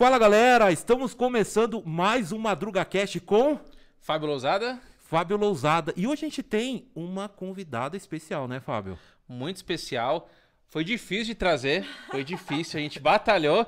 [0.00, 3.60] Fala galera, estamos começando mais um Madruga Cast com
[4.00, 5.92] Fábio Lousada, Fábio Lousada.
[5.94, 8.98] E hoje a gente tem uma convidada especial, né, Fábio?
[9.28, 10.30] muito especial.
[10.70, 13.66] Foi difícil de trazer, foi difícil, a gente batalhou,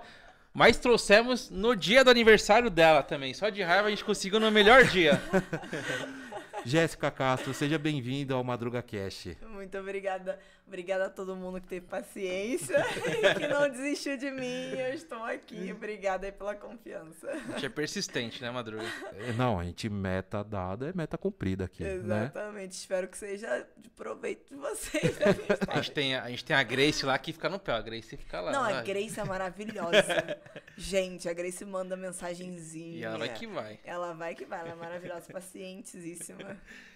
[0.54, 3.34] mas trouxemos no dia do aniversário dela também.
[3.34, 5.22] Só de raiva a gente conseguiu no melhor dia.
[6.64, 9.36] Jéssica Castro, seja bem-vinda ao Madruga Cast.
[9.48, 10.38] Muito obrigada.
[10.66, 14.70] Obrigada a todo mundo que teve paciência e que não desistiu de mim.
[14.70, 15.70] Eu estou aqui.
[15.72, 17.28] Obrigada aí pela confiança.
[17.30, 18.84] A gente é persistente, né, Madruga?
[19.12, 21.94] É, Não, a gente meta dada é meta cumprida aqui, né?
[21.94, 22.72] Exatamente.
[22.72, 25.18] Espero que seja de proveito de vocês.
[25.68, 28.16] A gente tem a, gente tem a Grace lá que fica no pé, a Grace
[28.16, 28.52] fica lá.
[28.52, 28.78] Não, lá.
[28.78, 30.38] a Grace é maravilhosa.
[30.76, 32.98] Gente, a Grace manda mensagenzinha.
[32.98, 33.80] E ela vai que vai.
[33.84, 36.51] Ela vai que vai, ela é maravilhosa, pacientesíssima.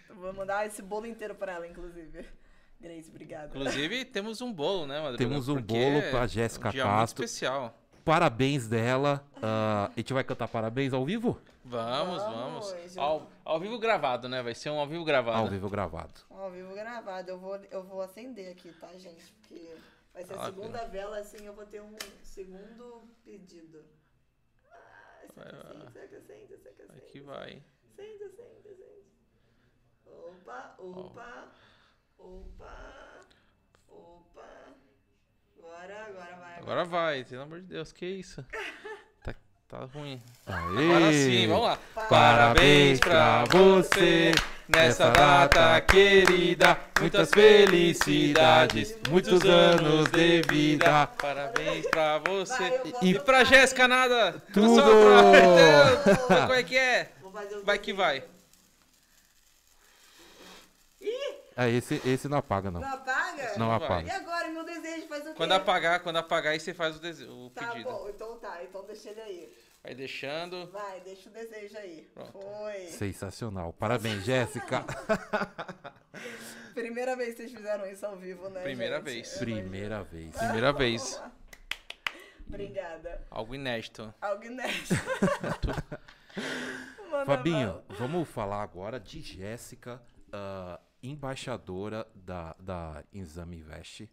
[0.09, 2.27] Eu vou mandar esse bolo inteiro pra ela, inclusive.
[2.81, 3.47] Grace, obrigada.
[3.49, 5.19] Inclusive, temos um bolo, né, Madruga?
[5.19, 7.21] Temos um Porque bolo é pra Jéssica um dia Castro.
[7.23, 7.79] muito especial.
[8.05, 9.27] Parabéns dela.
[9.43, 11.41] ah, a gente vai cantar parabéns ao vivo?
[11.65, 12.71] Vamos, vamos.
[12.71, 12.97] Vamos.
[12.99, 14.41] Ao, ao vivo gravado, né?
[14.43, 15.39] Vai ser um ao vivo gravado.
[15.39, 16.21] Ao vivo gravado.
[16.31, 17.31] Ao vivo gravado.
[17.31, 19.33] Eu vou, eu vou acender aqui, tá, gente?
[19.41, 19.75] Porque
[20.15, 23.85] vai ser a Ah, segunda vela, assim eu vou ter um segundo pedido.
[24.71, 24.77] Ah,
[25.35, 25.73] Vai, Seca, vai.
[25.73, 27.11] acende, seca, acende, seca, Vai acende.
[27.13, 27.63] que vai.
[30.17, 31.45] Opa, opa,
[32.19, 33.21] opa,
[33.89, 34.45] opa.
[35.59, 36.59] Agora, agora vai.
[36.59, 38.45] Agora vai, pelo amor de Deus, que isso?
[39.23, 39.35] Tá,
[39.69, 40.23] tá ruim.
[40.47, 40.87] Aê!
[40.87, 41.79] Agora sim, vamos lá.
[42.09, 44.33] Parabéns pra você
[44.69, 46.79] nessa data querida.
[47.01, 51.09] Muitas felicidades, muitos anos de vida.
[51.21, 52.79] Parabéns pra você.
[52.79, 53.43] Vou E pra.
[53.43, 54.41] Jéssica nada.
[54.53, 54.77] Tudo!
[54.77, 56.43] Sopra.
[56.47, 57.13] Como é que é?
[57.21, 58.23] Vou fazer o Vai que vai.
[61.09, 62.81] Ih, Ah, esse, esse não apaga, não.
[62.81, 63.59] não apaga?
[63.59, 63.77] Não vai.
[63.77, 64.09] apaga.
[64.09, 65.35] E agora, meu desejo faz o quê?
[65.37, 67.91] Quando apagar, quando apagar, aí você faz o, dese- o Tá pedido.
[67.91, 69.57] bom, então tá, então deixa ele aí.
[69.83, 70.67] Vai deixando.
[70.73, 72.11] Vai, deixa o desejo aí.
[72.13, 72.33] Pronto.
[72.33, 72.87] Foi.
[72.89, 73.73] Sensacional.
[73.73, 74.85] Parabéns, Jéssica.
[76.75, 78.63] Primeira vez que vocês fizeram isso ao vivo, né?
[78.63, 79.05] Primeira gente?
[79.05, 79.39] vez.
[79.39, 80.37] Primeira vez.
[80.37, 81.23] Primeira vez.
[82.49, 83.25] Obrigada.
[83.31, 84.13] Algo inédito.
[84.21, 84.95] Algo inédito.
[87.25, 90.79] Fabinho, vamos falar agora de Jéssica, ah,
[91.11, 94.09] embaixadora da, da Exame Invest,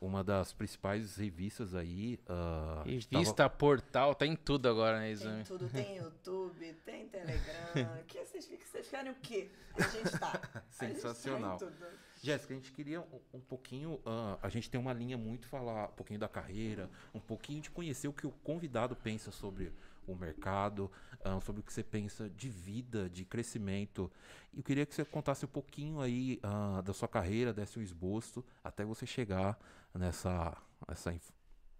[0.00, 2.18] uma das principais revistas aí.
[2.28, 5.44] ah, Revista, portal, tá em tudo agora, né, Tem Exame?
[5.44, 7.98] tudo, tem YouTube, tem Telegram.
[8.08, 9.48] que vocês, que vocês querem o quê?
[9.74, 10.40] A gente tá.
[10.54, 11.56] A gente Sensacional.
[11.56, 11.86] tá em tudo.
[12.20, 14.00] Jéssica, a gente queria um, um pouquinho.
[14.04, 17.70] ah, a gente tem uma linha muito falar um pouquinho da carreira, um pouquinho de
[17.70, 19.72] conhecer o que o convidado pensa sobre
[20.06, 20.90] o mercado,
[21.24, 24.10] ah, sobre o que você pensa de vida, de crescimento.
[24.52, 27.82] E eu queria que você contasse um pouquinho aí ah, da sua carreira, desse um
[27.82, 29.58] esboço, até você chegar
[29.94, 30.56] nessa,
[30.88, 31.30] nessa inf-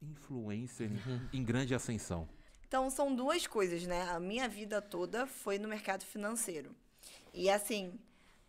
[0.00, 2.28] influência em, em grande ascensão.
[2.66, 4.02] Então, são duas coisas, né?
[4.10, 6.74] A minha vida toda foi no mercado financeiro.
[7.34, 7.98] E assim,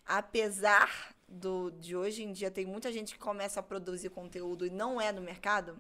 [0.05, 4.69] apesar do, de hoje em dia tem muita gente que começa a produzir conteúdo e
[4.69, 5.79] não é no mercado,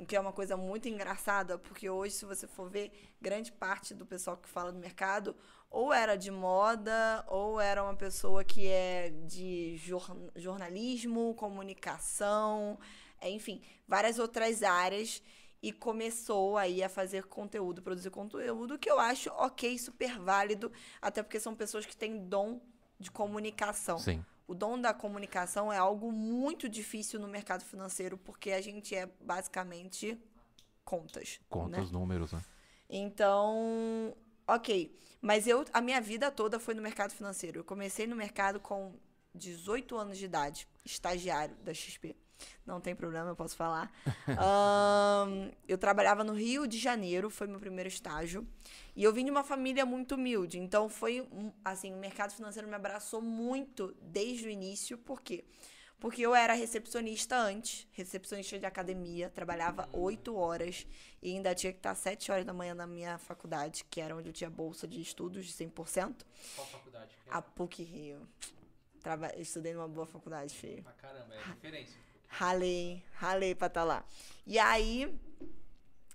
[0.00, 2.90] o que é uma coisa muito engraçada, porque hoje, se você for ver,
[3.20, 5.36] grande parte do pessoal que fala do mercado
[5.70, 12.78] ou era de moda, ou era uma pessoa que é de jor- jornalismo, comunicação,
[13.20, 15.22] é, enfim, várias outras áreas
[15.62, 21.22] e começou aí a fazer conteúdo, produzir conteúdo, que eu acho ok, super válido, até
[21.22, 22.60] porque são pessoas que têm dom
[23.00, 23.98] de comunicação.
[23.98, 24.24] Sim.
[24.46, 29.06] O dom da comunicação é algo muito difícil no mercado financeiro, porque a gente é
[29.20, 30.18] basicamente
[30.84, 31.40] contas.
[31.48, 31.82] Conta né?
[31.82, 32.42] os números, né?
[32.88, 34.14] Então,
[34.46, 34.94] ok.
[35.20, 37.60] Mas eu, a minha vida toda foi no mercado financeiro.
[37.60, 38.94] Eu comecei no mercado com
[39.34, 42.14] 18 anos de idade, estagiário da XP.
[42.66, 43.92] Não tem problema, eu posso falar.
[44.38, 48.46] Ahn, eu trabalhava no Rio de Janeiro, foi meu primeiro estágio.
[48.96, 50.58] E eu vim de uma família muito humilde.
[50.58, 54.96] Então, foi, um- assim, o mercado financeiro me abraçou muito desde o início.
[54.98, 55.44] Por quê?
[56.00, 60.86] Porque eu era recepcionista antes, recepcionista de academia, trabalhava oito horas
[61.22, 64.28] e ainda tinha que estar sete horas da manhã na minha faculdade, que era onde
[64.28, 67.10] eu tinha bolsa de estudos de 100%, Qual faculdade?
[67.30, 68.28] a PUC Rio.
[69.00, 70.84] Traba estudei numa boa faculdade, feio.
[70.86, 71.98] Ah, caramba, é referência.
[72.38, 74.04] Ralei, ralei pra estar lá.
[74.46, 75.08] E aí,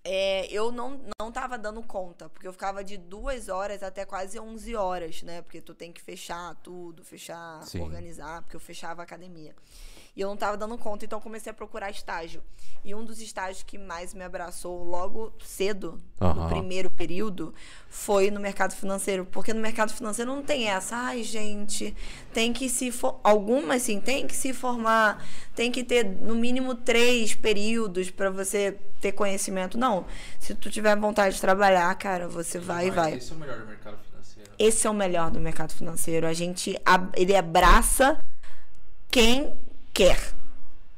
[0.04, 4.40] é, eu não, não tava dando conta, porque eu ficava de duas horas até quase
[4.40, 5.42] 11 horas, né?
[5.42, 7.81] Porque tu tem que fechar tudo, fechar, Sim.
[7.81, 9.54] organizar, porque eu fechava a academia.
[10.16, 12.44] E eu não estava dando conta, então eu comecei a procurar estágio.
[12.84, 17.54] E um dos estágios que mais me abraçou logo cedo, no primeiro período,
[17.90, 19.25] foi no mercado financeiro.
[19.25, 21.96] Porque no mercado financeiro não tem essa, ai, gente,
[22.34, 22.92] tem que se.
[22.92, 23.19] For...
[23.24, 25.25] Algumas, sim, tem que se formar,
[25.56, 29.78] tem que ter no mínimo três períodos para você ter conhecimento.
[29.78, 29.88] Não.
[30.39, 33.13] Se tu tiver vontade de trabalhar, cara, você vai e vai.
[33.15, 34.51] Esse é o melhor do mercado financeiro.
[34.57, 36.27] Esse é o melhor do mercado financeiro.
[36.27, 36.75] A gente
[37.15, 38.24] ele abraça
[39.09, 39.57] quem
[39.94, 40.19] quer.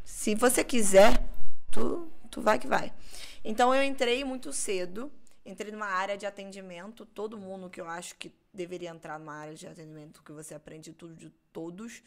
[0.04, 1.24] Se você quiser,
[1.72, 2.94] tu, tu vai que vai.
[3.44, 5.12] Então eu entrei muito cedo,
[5.46, 9.56] entrei numa área de atendimento, todo mundo que eu acho que deveria entrar numa área
[9.56, 12.04] de atendimento que você aprende tudo de todos.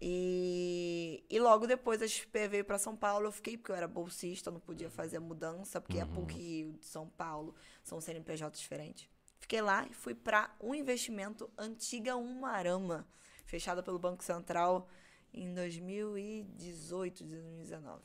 [0.00, 3.88] E, e logo depois a XP veio para São Paulo, eu fiquei porque eu era
[3.88, 8.58] bolsista, não podia fazer a mudança, porque a PUC Rio de São Paulo são CNPJ
[8.58, 9.08] diferentes.
[9.38, 13.06] Fiquei lá e fui para um investimento antiga Umarama,
[13.46, 14.88] fechada pelo Banco Central
[15.32, 18.02] em 2018, 2019.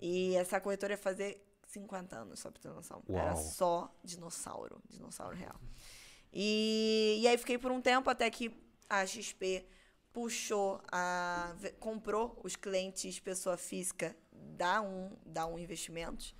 [0.00, 3.02] E essa corretora ia fazer 50 anos, só pra ter noção.
[3.08, 3.36] Era Uau.
[3.36, 5.58] só dinossauro, dinossauro real.
[6.32, 8.52] E, e aí fiquei por um tempo até que
[8.88, 9.66] a XP
[10.12, 16.34] puxou, a, comprou os clientes pessoa física da um, da um Investimentos.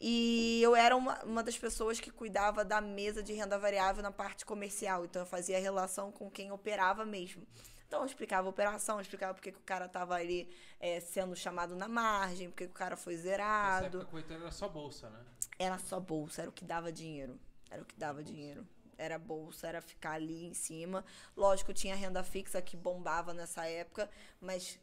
[0.00, 4.10] E eu era uma, uma das pessoas que cuidava da mesa de renda variável na
[4.10, 5.04] parte comercial.
[5.04, 7.46] Então eu fazia relação com quem operava mesmo.
[7.86, 11.36] Então eu explicava a operação, eu explicava porque que o cara estava ali eh, sendo
[11.36, 14.00] chamado na margem, porque que o cara foi Nessa zerado.
[14.00, 15.20] época era só bolsa, né?
[15.58, 17.38] Era só bolsa, era o que dava dinheiro.
[17.70, 18.66] Era o que dava dinheiro.
[18.96, 21.04] Era bolsa, era ficar ali em cima.
[21.36, 24.08] Lógico, tinha renda fixa que bombava nessa época,
[24.40, 24.78] mas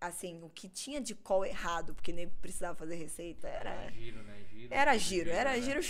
[0.00, 4.34] assim, o que tinha de call errado, porque nem precisava fazer receita, era Giro, né?
[4.50, 4.68] Giro.
[4.70, 5.60] era giro, era né?
[5.60, 5.80] giro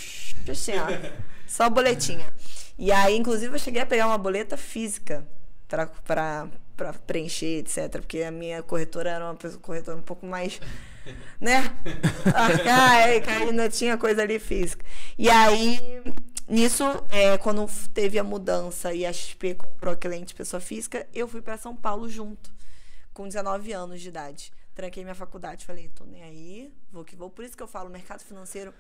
[0.51, 0.87] assim, ó.
[1.47, 2.33] Só boletinha.
[2.79, 5.27] E aí, inclusive, eu cheguei a pegar uma boleta física
[5.69, 7.91] pra, pra, pra preencher, etc.
[8.01, 10.61] Porque a minha corretora era uma pessoa corretora um pouco mais.
[11.41, 11.63] Né?
[12.35, 14.85] Arcaica, ainda tinha coisa ali física.
[15.19, 16.03] E aí,
[16.49, 21.41] nisso, é, quando teve a mudança e a XP comprou cliente pessoa física, eu fui
[21.41, 22.53] pra São Paulo junto,
[23.13, 24.53] com 19 anos de idade.
[24.75, 27.31] Tranquei minha faculdade, falei, tô nem aí, vou que vou.
[27.31, 28.75] Por isso que eu falo, mercado financeiro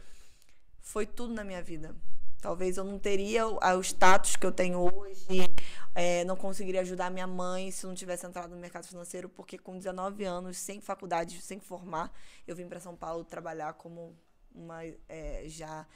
[0.80, 1.94] foi tudo na minha vida.
[2.40, 5.48] Talvez eu não teria o, status que eu tenho hoje,
[5.94, 9.78] é, não conseguiria ajudar minha mãe se não tivesse entrado no mercado financeiro, porque com
[9.78, 12.12] 19 anos, sem faculdade, sem formar,
[12.46, 14.14] eu vim para São Paulo trabalhar como
[14.54, 15.86] uma é, já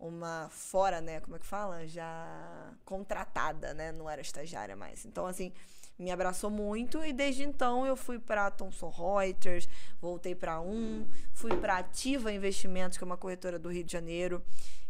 [0.00, 1.20] uma fora, né?
[1.20, 1.86] Como é que fala?
[1.86, 3.92] Já contratada, né?
[3.92, 5.04] Não era estagiária mais.
[5.04, 5.52] Então, assim,
[5.98, 9.68] me abraçou muito e desde então eu fui para Thomson Reuters,
[10.00, 14.42] voltei para Um, fui para Ativa Investimentos, que é uma corretora do Rio de Janeiro,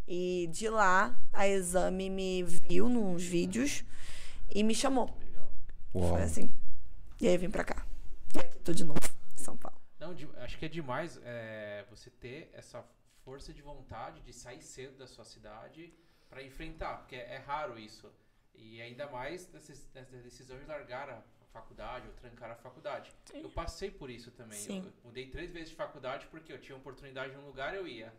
[0.07, 3.83] e de lá a Exame me viu nos vídeos
[4.49, 5.13] e me chamou.
[5.93, 6.11] Uau.
[6.11, 6.49] Foi assim.
[7.19, 7.85] E aí eu vim para cá.
[8.33, 8.99] E aqui tô de novo,
[9.35, 9.77] São Paulo.
[9.99, 12.83] Não, acho que é demais é, você ter essa
[13.23, 15.93] força de vontade de sair cedo da sua cidade
[16.29, 18.11] para enfrentar, porque é, é raro isso.
[18.53, 23.11] E ainda mais nessa, nessa decisão de largar a faculdade ou trancar a faculdade.
[23.33, 24.59] Eu passei por isso também.
[24.59, 24.85] Eu, Sim.
[24.85, 28.13] eu mudei três vezes de faculdade porque eu tinha oportunidade em um lugar eu ia.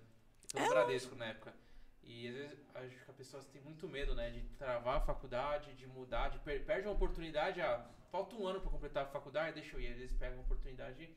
[0.54, 1.54] É Pelo Bradesco na época.
[2.02, 4.30] E às vezes acho que a pessoa tem muito medo, né?
[4.30, 7.60] De travar a faculdade, de mudar, de per perde uma oportunidade.
[7.60, 9.92] Ah, falta um ano para completar a faculdade, deixa eu ir.
[9.92, 11.08] Às vezes pega uma oportunidade,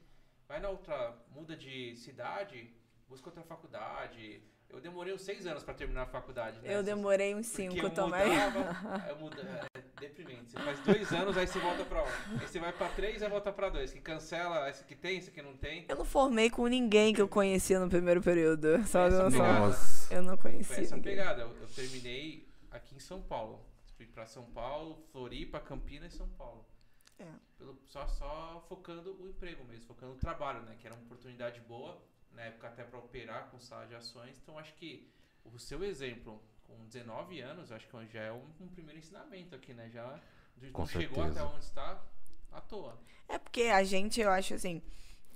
[0.47, 2.71] vai na outra, muda de cidade,
[3.07, 4.41] busca outra faculdade.
[4.69, 6.59] Eu demorei uns seis anos para terminar a faculdade.
[6.59, 6.75] né?
[6.75, 8.27] Eu demorei uns cinco eu também.
[8.29, 10.51] Mudava, eu muda, é deprimente.
[10.51, 12.07] Você faz dois anos, aí você volta pra um.
[12.41, 13.93] Aí você vai pra três, aí volta pra dois.
[13.93, 15.85] Que cancela, esse que tem, esse que não tem.
[15.87, 18.83] Eu não formei com ninguém que eu conhecia no primeiro período.
[18.87, 19.77] Só Essa pegada.
[20.11, 20.77] Eu não Foi conhecia.
[20.83, 21.15] essa ninguém.
[21.15, 21.41] pegada.
[21.43, 23.63] Eu, eu terminei aqui em São Paulo.
[23.95, 26.65] Fui pra São Paulo, Floripa, Campinas e São Paulo.
[27.17, 27.25] É.
[27.57, 30.75] Pelo- só, só focando o emprego mesmo, focando no trabalho, né?
[30.77, 31.97] Que era uma oportunidade boa,
[32.35, 34.37] na época até pra operar com sala de ações.
[34.41, 35.11] Então acho que
[35.43, 39.73] o seu exemplo, com 19 anos, acho que já é um, um primeiro ensinamento aqui,
[39.73, 39.89] né?
[39.89, 40.19] Já
[40.59, 41.31] chegou certeza.
[41.31, 42.03] até onde está
[42.51, 42.99] à toa.
[43.27, 44.81] É porque a gente, eu acho assim,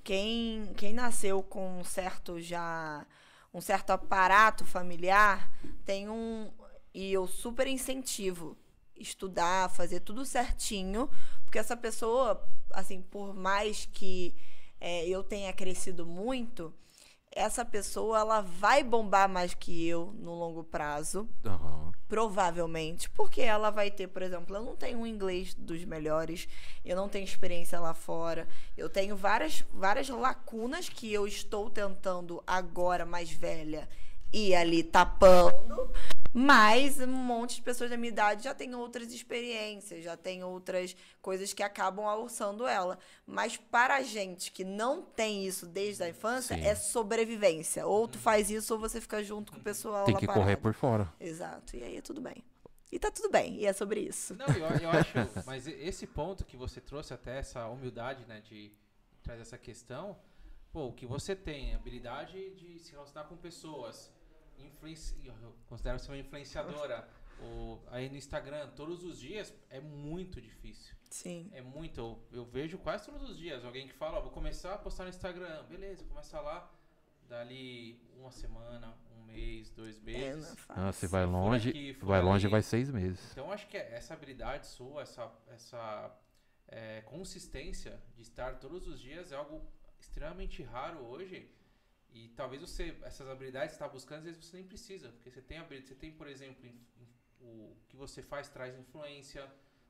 [0.03, 3.05] quem, quem nasceu com um certo já
[3.51, 5.51] um certo aparato familiar
[5.83, 6.51] tem um
[6.93, 8.57] e eu super incentivo
[8.95, 11.09] estudar, fazer tudo certinho,
[11.43, 14.35] porque essa pessoa, assim, por mais que
[14.79, 16.73] é, eu tenha crescido muito,
[17.31, 21.27] essa pessoa ela vai bombar mais que eu no longo prazo.
[21.45, 21.91] Aham.
[22.07, 26.47] Provavelmente, porque ela vai ter, por exemplo, eu não tenho um inglês dos melhores,
[26.83, 32.43] eu não tenho experiência lá fora, eu tenho várias, várias lacunas que eu estou tentando
[32.47, 33.87] agora, mais velha,
[34.31, 35.91] ir ali tapando,
[36.33, 40.95] Mas um monte de pessoas da minha idade já tem outras experiências, já tem outras
[41.21, 42.99] coisas que acabam alçando ela.
[43.25, 46.63] Mas para a gente que não tem isso desde a infância, Sim.
[46.63, 47.87] é sobrevivência.
[47.87, 50.43] Ou tu faz isso ou você fica junto com o pessoal Tem lá que parado.
[50.45, 51.11] correr por fora.
[51.19, 51.75] Exato.
[51.75, 52.43] E aí é tudo bem.
[52.91, 53.55] E tá tudo bem.
[53.55, 54.35] E é sobre isso.
[54.35, 55.13] Não, eu, eu acho,
[55.45, 58.71] mas esse ponto que você trouxe até essa humildade, né, de
[59.23, 60.15] trazer essa questão,
[60.71, 64.11] pô, o que você tem, habilidade de se relacionar com pessoas,
[64.65, 65.25] influenci...
[65.27, 67.07] eu considero ser uma influenciadora,
[67.41, 70.95] o, aí no Instagram, todos os dias, é muito difícil.
[71.09, 71.49] Sim.
[71.53, 74.73] É muito, eu, eu vejo quase todos os dias alguém que fala, ó, vou começar
[74.73, 76.71] a postar no Instagram, beleza, começa lá,
[77.27, 80.55] dali uma semana, um mês, dois É, meses.
[80.67, 80.89] não é.
[80.89, 83.31] Ah, você vai longe, aqui, vai longe vai seis meses.
[83.31, 86.15] Então acho que essa habilidade sua, essa, essa
[86.67, 89.61] é, consistência de estar todos os dias é algo
[89.99, 91.49] extremamente raro hoje.
[92.13, 95.09] E talvez você, essas habilidades que você está buscando, às vezes você nem precisa.
[95.09, 97.09] Porque você tem habilidade, você tem, por exemplo, in- in-
[97.41, 99.47] o que você faz traz influência,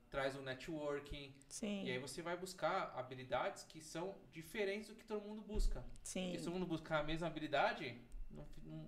[0.10, 1.34] traz um networking.
[1.48, 1.86] Sim.
[1.86, 5.84] E aí você vai buscar habilidades que são diferentes do que todo mundo busca.
[6.04, 6.34] Sim.
[6.34, 7.96] E se todo mundo buscar a mesma habilidade,
[8.30, 8.88] não, não,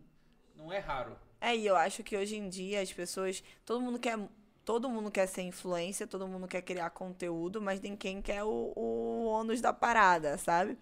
[0.55, 1.17] não é raro.
[1.39, 3.43] É, e eu acho que hoje em dia as pessoas.
[3.65, 4.17] Todo mundo quer.
[4.63, 9.25] Todo mundo quer ser influência, todo mundo quer criar conteúdo, mas ninguém quer o, o
[9.25, 10.77] ônus da parada, sabe?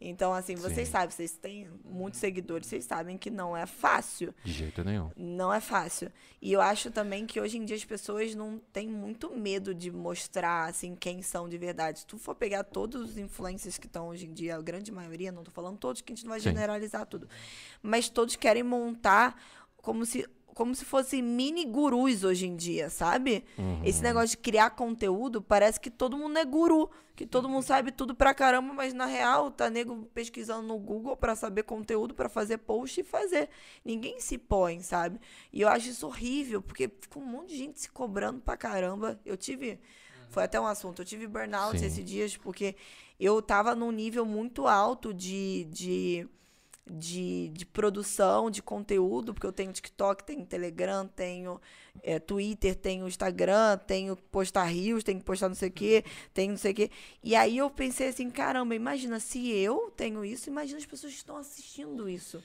[0.00, 0.92] Então, assim, vocês Sim.
[0.92, 4.32] sabem, vocês têm muitos seguidores, vocês sabem que não é fácil.
[4.44, 5.10] De jeito nenhum.
[5.16, 6.12] Não é fácil.
[6.40, 9.90] E eu acho também que hoje em dia as pessoas não têm muito medo de
[9.90, 12.00] mostrar, assim, quem são de verdade.
[12.00, 15.32] Se tu for pegar todos os influencers que estão hoje em dia, a grande maioria,
[15.32, 16.50] não tô falando todos, que a gente não vai Sim.
[16.50, 17.28] generalizar tudo.
[17.82, 19.36] Mas todos querem montar
[19.84, 23.44] como se, como se fossem mini gurus hoje em dia, sabe?
[23.58, 23.82] Uhum.
[23.84, 27.92] Esse negócio de criar conteúdo, parece que todo mundo é guru, que todo mundo sabe
[27.92, 32.28] tudo pra caramba, mas na real tá nego pesquisando no Google pra saber conteúdo, pra
[32.28, 33.48] fazer post e fazer.
[33.84, 35.20] Ninguém se põe, sabe?
[35.52, 39.20] E eu acho isso horrível, porque fica um monte de gente se cobrando pra caramba.
[39.24, 39.78] Eu tive.
[40.30, 41.02] Foi até um assunto.
[41.02, 41.86] Eu tive burnout Sim.
[41.86, 42.74] esses dias, porque
[43.20, 45.64] eu tava num nível muito alto de.
[45.70, 46.28] de
[46.86, 51.60] de, de produção de conteúdo, porque eu tenho TikTok, tenho Telegram, tenho
[52.02, 56.04] é, Twitter, tenho Instagram, tenho que postar rios, tenho que postar não sei o quê,
[56.34, 56.90] tenho não sei o quê.
[57.22, 61.18] E aí eu pensei assim, caramba, imagina, se eu tenho isso, imagina as pessoas que
[61.18, 62.42] estão assistindo isso.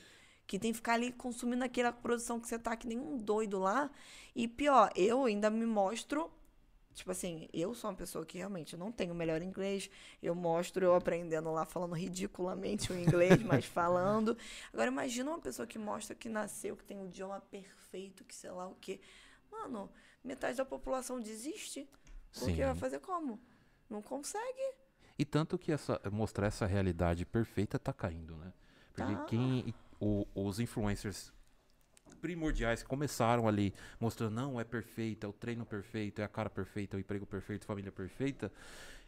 [0.47, 3.59] Que tem que ficar ali consumindo aquela produção que você tá que nem um doido
[3.59, 3.91] lá.
[4.35, 6.31] E pior, eu ainda me mostro
[6.93, 9.89] Tipo assim, eu sou uma pessoa que realmente não tenho o melhor inglês.
[10.21, 14.37] Eu mostro eu aprendendo lá, falando ridiculamente o inglês, mas falando.
[14.73, 18.51] Agora, imagina uma pessoa que mostra que nasceu, que tem o idioma perfeito, que sei
[18.51, 18.99] lá o quê.
[19.51, 19.89] Mano,
[20.23, 21.87] metade da população desiste.
[22.33, 22.63] Porque Sim.
[22.65, 23.39] vai fazer como?
[23.89, 24.73] Não consegue.
[25.17, 28.53] E tanto que essa, mostrar essa realidade perfeita tá caindo, né?
[28.93, 29.25] Porque Tá.
[29.25, 29.73] quem.
[30.01, 31.33] o- os influencers
[32.19, 36.49] primordiais que começaram ali mostrando, não, é perfeito, é o treino perfeito, é a cara
[36.49, 38.51] perfeita, é o emprego perfeito, família perfeita.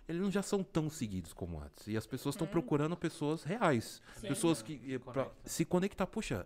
[0.07, 1.87] Eles não já são tão seguidos como antes.
[1.87, 4.01] E as pessoas estão procurando pessoas reais.
[4.19, 4.27] Sim.
[4.27, 4.93] Pessoas que.
[4.95, 6.07] eh, pra se conectar.
[6.07, 6.45] Puxa,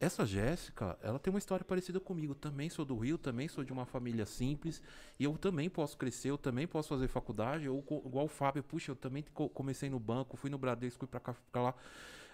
[0.00, 2.34] essa Jéssica, ela tem uma história parecida comigo.
[2.34, 4.82] Também sou do Rio, também sou de uma família simples.
[5.18, 7.68] E eu também posso crescer, eu também posso fazer faculdade.
[7.68, 11.08] Ou igual o Fábio, puxa, eu também co- comecei no banco, fui no Bradesco, fui
[11.08, 11.74] pra cá, fui pra lá.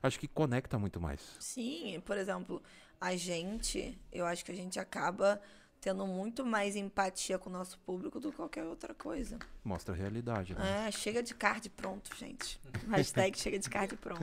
[0.02, 1.37] Acho que conecta muito mais.
[1.38, 2.62] Sim, por exemplo,
[3.00, 5.40] a gente, eu acho que a gente acaba
[5.80, 9.38] tendo muito mais empatia com o nosso público do que qualquer outra coisa.
[9.64, 10.88] Mostra a realidade, né?
[10.88, 12.61] É, chega de card pronto, gente.
[12.90, 14.23] Hashtag chega de card pronto.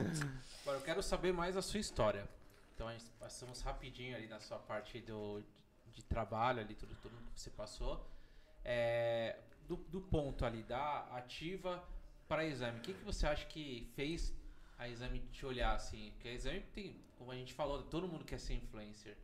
[0.62, 2.28] Agora eu quero saber mais a sua história.
[2.74, 5.42] Então a gente passamos rapidinho ali na sua parte do,
[5.92, 8.08] de trabalho, ali, tudo, tudo que você passou.
[8.64, 11.82] É, do, do ponto ali, da ativa
[12.28, 14.32] para exame, o que, que você acha que fez
[14.78, 16.10] a exame te olhar assim?
[16.12, 19.16] Porque a exame tem, como a gente falou, todo mundo quer ser influencer.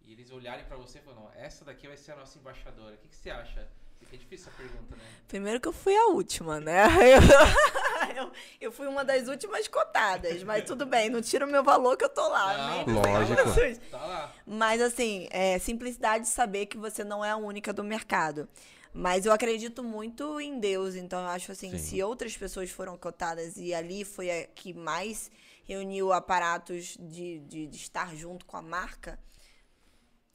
[0.00, 2.94] E eles olharem para você e falam, essa daqui vai ser a nossa embaixadora.
[2.94, 3.68] O que, que você acha?
[3.98, 5.02] Porque é difícil essa pergunta, né?
[5.28, 6.84] Primeiro que eu fui a última, né?
[7.00, 11.64] Eu, eu, eu fui uma das últimas cotadas, mas tudo bem, não tira o meu
[11.64, 12.56] valor que eu tô lá.
[12.56, 12.94] Não, amém?
[12.94, 13.90] Lógico.
[13.90, 14.32] Tá lá.
[14.46, 18.48] Mas assim, é simplicidade de saber que você não é a única do mercado.
[18.96, 21.78] Mas eu acredito muito em Deus, então eu acho assim, Sim.
[21.78, 25.32] se outras pessoas foram cotadas e ali foi a que mais
[25.64, 29.18] reuniu aparatos de, de, de estar junto com a marca,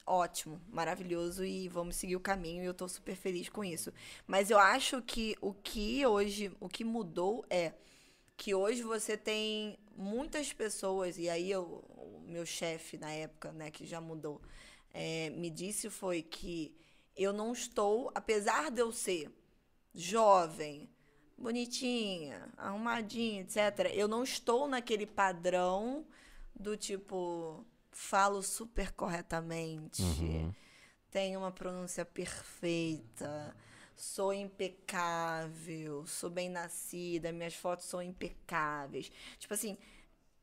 [0.04, 3.94] ótimo, maravilhoso e vamos seguir o caminho e eu tô super feliz com isso.
[4.26, 7.72] Mas eu acho que o que hoje, o que mudou é
[8.36, 13.70] que hoje você tem muitas pessoas, e aí eu, o meu chefe na época, né,
[13.70, 14.40] que já mudou,
[14.92, 16.74] é, me disse foi que
[17.16, 19.30] eu não estou, apesar de eu ser
[19.94, 20.88] jovem,
[21.36, 26.06] bonitinha, arrumadinha, etc., eu não estou naquele padrão
[26.54, 30.54] do tipo falo super corretamente, Uhum.
[31.10, 33.54] tenho uma pronúncia perfeita,
[33.96, 39.10] sou impecável, sou bem nascida, minhas fotos são impecáveis.
[39.38, 39.76] Tipo assim,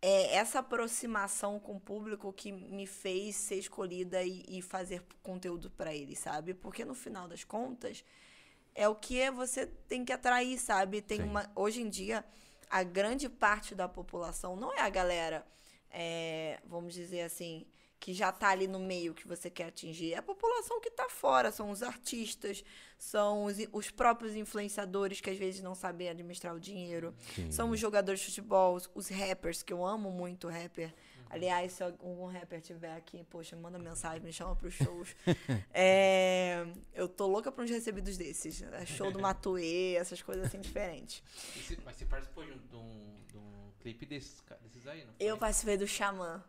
[0.01, 5.69] é essa aproximação com o público que me fez ser escolhida e, e fazer conteúdo
[5.71, 6.53] pra eles, sabe?
[6.53, 8.03] Porque no final das contas,
[8.75, 11.01] é o que você tem que atrair, sabe?
[11.01, 11.23] Tem Sim.
[11.23, 12.23] uma, hoje em dia,
[12.69, 15.45] a grande parte da população não é a galera,
[15.89, 17.65] é, vamos dizer assim,
[17.99, 20.13] que já tá ali no meio que você quer atingir.
[20.13, 22.63] É a população que tá fora, são os artistas,
[22.97, 27.13] são os, os próprios influenciadores que às vezes não sabem administrar o dinheiro.
[27.35, 27.51] Sim.
[27.51, 30.93] São os jogadores de futebol, os- os rappers, que eu amo muito rapper.
[31.29, 35.13] Aliás, se algum rapper tiver aqui, poxa, manda mensagem, me chama pros shows.
[35.73, 38.61] É, eu tô louca pra uns recebidos desses.
[38.61, 41.21] É Show do Matuê, essas coisas assim diferentes.
[41.83, 45.13] Mas você participou de um, de um, de um clipe desses, desses aí, não?
[45.19, 45.39] Eu foi?
[45.41, 46.43] participei do Xamã.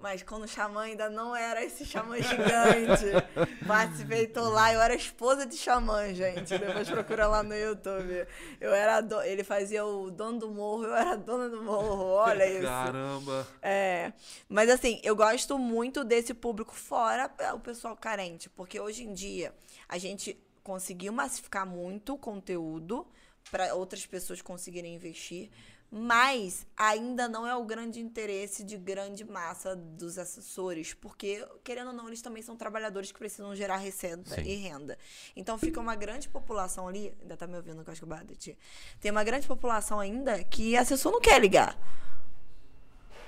[0.00, 3.06] Mas quando o Xamã ainda não era esse Xamã gigante.
[3.66, 4.72] Participei, tô lá.
[4.72, 6.56] Eu era esposa de Xamã, gente.
[6.58, 8.26] Depois procura lá no YouTube.
[8.60, 9.20] Eu era do...
[9.22, 12.04] Ele fazia o dono do morro, eu era a dona do morro.
[12.04, 12.62] Olha isso.
[12.62, 13.46] Caramba.
[13.62, 14.12] É,
[14.48, 19.54] mas assim, eu gosto muito desse público fora o pessoal carente, porque hoje em dia
[19.88, 23.06] a gente conseguiu massificar muito conteúdo
[23.50, 25.50] para outras pessoas conseguirem investir,
[25.96, 31.92] mas ainda não é o grande interesse de grande massa dos assessores, porque querendo ou
[31.92, 34.42] não, eles também são trabalhadores que precisam gerar receita Sim.
[34.42, 34.98] e renda.
[35.36, 38.58] Então fica uma grande população ali, ainda tá me ouvindo, que eu bati.
[39.00, 41.78] Tem uma grande população ainda que assessor não quer ligar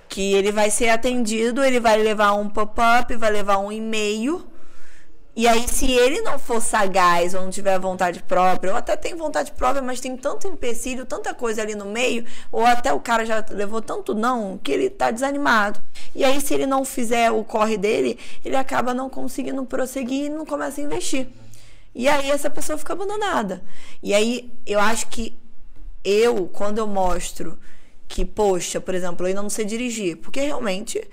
[0.08, 4.44] que ele vai ser atendido, ele vai levar um pop-up, vai levar um e-mail.
[5.37, 9.14] E aí, se ele não for sagaz ou não tiver vontade própria, ou até tem
[9.14, 13.26] vontade própria, mas tem tanto empecilho, tanta coisa ali no meio, ou até o cara
[13.26, 15.78] já levou tanto não, que ele tá desanimado.
[16.14, 20.31] E aí, se ele não fizer o corre dele, ele acaba não conseguindo prosseguir e
[20.31, 21.28] não começa a investir.
[21.95, 23.62] E aí, essa pessoa fica abandonada.
[24.02, 25.38] E aí, eu acho que
[26.02, 27.59] eu, quando eu mostro
[28.09, 31.07] que, poxa, por exemplo, eu ainda não sei dirigir, porque realmente,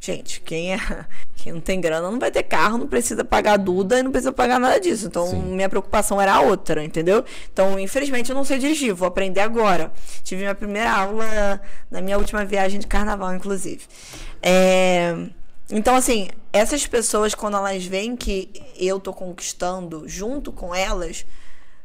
[0.00, 0.78] gente, quem é
[1.36, 4.32] quem não tem grana não vai ter carro, não precisa pagar Duda e não precisa
[4.32, 5.06] pagar nada disso.
[5.06, 5.42] Então, Sim.
[5.42, 7.24] minha preocupação era outra, entendeu?
[7.52, 9.90] Então, infelizmente, eu não sei dirigir, vou aprender agora.
[10.22, 13.82] Tive minha primeira aula na minha última viagem de carnaval, inclusive.
[14.42, 15.14] É,
[15.72, 21.24] Então, assim, essas pessoas, quando elas veem que eu tô conquistando junto com elas,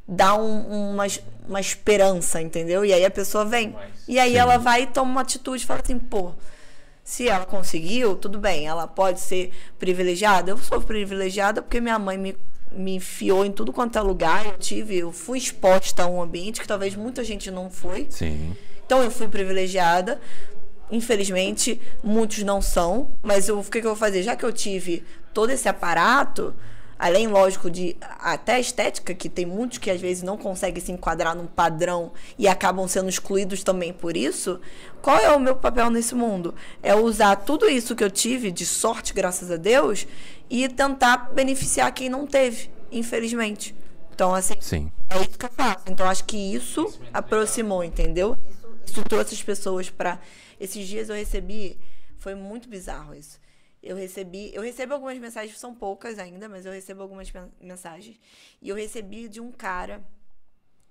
[0.08, 1.06] dá um- uma,
[1.47, 2.84] uma esperança, entendeu?
[2.84, 3.75] E aí a pessoa vem.
[4.08, 4.38] E aí Sim.
[4.38, 6.32] ela vai e toma uma atitude e fala assim, pô,
[7.06, 10.50] se ela conseguiu, tudo bem, ela pode ser privilegiada.
[10.50, 12.36] Eu sou privilegiada porque minha mãe me,
[12.72, 14.44] me enfiou em tudo quanto é lugar.
[14.44, 18.08] Eu tive, eu fui exposta a um ambiente que talvez muita gente não foi.
[18.10, 18.58] Sim.
[18.84, 20.20] Então eu fui privilegiada.
[20.91, 23.12] Infelizmente, muitos não são.
[23.22, 24.24] Mas eu- o que, que eu vou fazer?
[24.24, 26.56] Já que eu tive todo esse aparato,
[26.97, 30.91] além, lógico, de até a estética, que tem muitos que às vezes não conseguem se
[30.91, 34.60] enquadrar num padrão e acabam sendo excluídos também por isso.
[35.01, 36.53] Qual é o meu papel nesse mundo?
[36.81, 40.08] É usar tudo isso que eu tive de sorte, graças a Deus,
[40.49, 43.75] e tentar beneficiar quem não teve, infelizmente.
[44.13, 44.91] Então, assim, Sim.
[45.10, 45.84] é isso que eu faço.
[45.88, 48.38] Então acho que isso aproximou, entendeu?
[48.86, 50.19] Isso, isso trouxe as pessoas pra.
[50.60, 51.77] Esses dias eu recebi.
[52.17, 53.38] Foi muito bizarro isso.
[53.86, 54.50] Eu recebi.
[54.54, 58.19] Eu recebo algumas mensagens, são poucas ainda, mas eu recebo algumas men- mensagens.
[58.60, 60.04] E eu recebi de um cara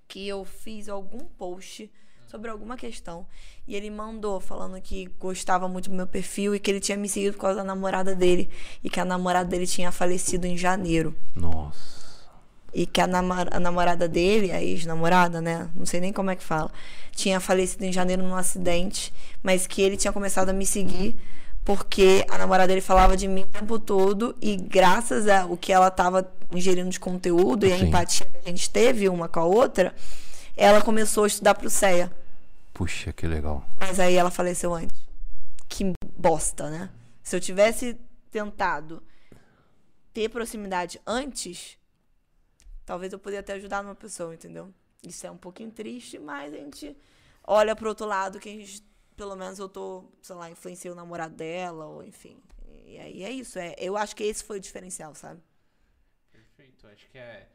[0.07, 1.91] que eu fiz algum post
[2.29, 3.27] sobre alguma questão.
[3.67, 7.09] E ele mandou falando que gostava muito do meu perfil e que ele tinha me
[7.09, 8.49] seguido por causa da namorada dele.
[8.83, 11.17] E que a namorada dele tinha falecido em janeiro.
[11.35, 12.05] Nossa.
[12.73, 15.69] E que a, nama- a namorada dele, a ex-namorada, né?
[15.75, 16.71] Não sei nem como é que fala.
[17.13, 21.17] Tinha falecido em janeiro num acidente, mas que ele tinha começado a me seguir
[21.65, 25.91] porque a namorada dele falava de mim o tempo todo e graças ao que ela
[25.91, 27.87] tava ingerindo de conteúdo e a Sim.
[27.87, 29.95] empatia que a gente teve uma com a outra,
[30.57, 32.13] ela começou a estudar pro CEA.
[32.75, 33.65] Puxa, que legal.
[33.81, 34.97] Mas aí ela faleceu antes.
[35.69, 36.91] Que bosta, né?
[37.23, 37.97] Se eu tivesse
[38.31, 39.03] tentado
[40.13, 41.79] ter proximidade antes,
[42.85, 44.73] talvez eu poderia ter ajudado uma pessoa, entendeu?
[45.03, 46.97] Isso é um pouquinho triste, mas a gente
[47.47, 48.85] olha pro outro lado que a gente,
[49.17, 52.43] pelo menos eu tô, sei lá, influenciei o namorado dela, ou enfim.
[52.87, 53.59] E aí é isso.
[53.59, 55.43] É, eu acho que esse foi o diferencial, sabe?
[56.31, 56.87] Perfeito.
[56.87, 57.49] Acho que é.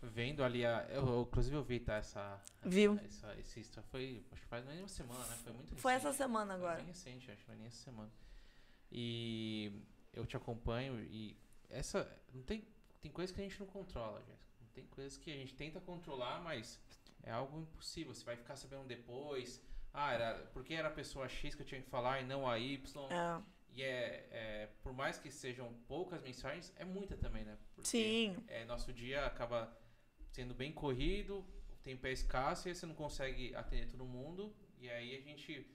[0.00, 0.86] Vendo ali a.
[0.90, 1.96] Eu, eu, inclusive eu vi, tá?
[1.96, 2.40] Essa.
[2.62, 2.98] Viu?
[3.04, 4.24] Essa, esse Insta foi.
[4.30, 5.36] Acho que faz nem uma semana, né?
[5.42, 6.22] Foi muito Foi essa recente.
[6.22, 6.76] semana Foi agora.
[6.76, 8.10] bem recente, acho que foi nem essa semana.
[8.92, 9.72] E
[10.12, 11.36] eu te acompanho e
[11.68, 12.64] essa não tem
[13.00, 14.48] tem coisas que a gente não controla, Jéssica.
[14.74, 16.80] Tem coisas que a gente tenta controlar, mas
[17.22, 18.14] é algo impossível.
[18.14, 19.60] Você vai ficar sabendo depois.
[20.00, 22.56] Ah, era porque era a pessoa X que eu tinha que falar e não a
[22.56, 23.08] Y.
[23.10, 23.42] É.
[23.70, 27.58] E é, é, por mais que sejam poucas mensagens, é muita também, né?
[27.74, 28.36] Porque, Sim.
[28.46, 29.76] É, nosso dia acaba
[30.30, 34.54] sendo bem corrido, o tempo é escasso e você não consegue atender todo mundo.
[34.78, 35.68] E aí a gente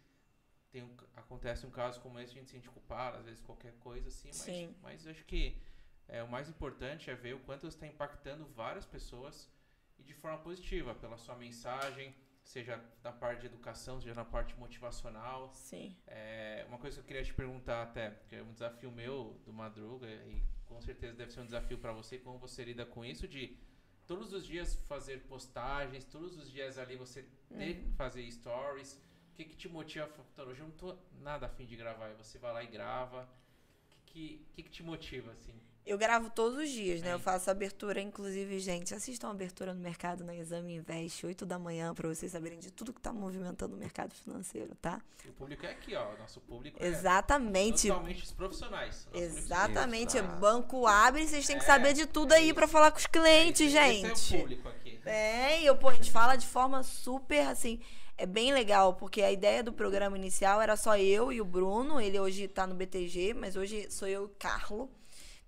[0.72, 3.74] tem um, acontece um caso como esse, a gente se sente culpado, às vezes qualquer
[3.80, 4.76] coisa assim, mas, Sim.
[4.82, 5.62] mas eu acho que
[6.08, 9.52] é, o mais importante é ver o quanto você está impactando várias pessoas
[10.00, 14.58] e de forma positiva, pela sua mensagem, seja na parte de educação, seja na parte
[14.60, 15.52] motivacional.
[15.54, 15.96] Sim.
[16.08, 19.54] É, uma coisa que eu queria te perguntar até, que é um desafio meu do
[19.54, 23.28] Madruga, e com certeza deve ser um desafio para você, como você lida com isso,
[23.28, 23.58] de
[24.06, 29.02] todos os dias fazer postagens, todos os dias ali você ter que fazer stories.
[29.32, 30.08] O que, que te motiva?
[30.38, 32.12] Hoje eu não tô nada afim de gravar.
[32.12, 33.24] E você vai lá e grava.
[33.24, 35.60] O que, que, que, que te motiva, assim?
[35.86, 37.10] Eu gravo todos os dias, né?
[37.10, 37.14] É.
[37.14, 41.60] Eu faço abertura, inclusive, gente, assistam a abertura no mercado na Exame Invest, 8 da
[41.60, 45.02] manhã, para vocês saberem de tudo que tá movimentando o mercado financeiro, tá?
[45.28, 46.18] O público é aqui, ó.
[46.18, 47.90] Nosso público é Exatamente.
[47.90, 49.08] totalmente os profissionais.
[49.12, 50.18] Nossos Exatamente.
[50.18, 50.40] Exato.
[50.40, 53.06] Banco abre, vocês têm que É, saber de tudo é aí para falar com os
[53.06, 54.12] clientes, gente.
[54.12, 55.00] Esse é o público aqui.
[55.06, 57.82] É, e eu, pô, a gente fala de forma super assim.
[58.18, 62.00] É bem legal, porque a ideia do programa inicial era só eu e o Bruno.
[62.00, 64.90] Ele hoje tá no BTG, mas hoje sou eu e o Carlo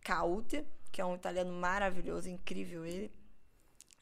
[0.06, 3.12] Caute, que é um italiano maravilhoso, incrível ele.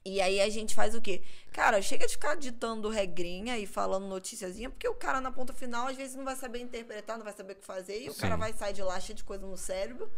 [0.05, 1.23] E aí a gente faz o quê?
[1.53, 5.87] Cara, chega de ficar ditando regrinha e falando noticiazinha, porque o cara na ponta final
[5.87, 8.19] às vezes não vai saber interpretar, não vai saber o que fazer, e o Sim.
[8.19, 10.11] cara vai sair de lá cheio de coisa no cérebro.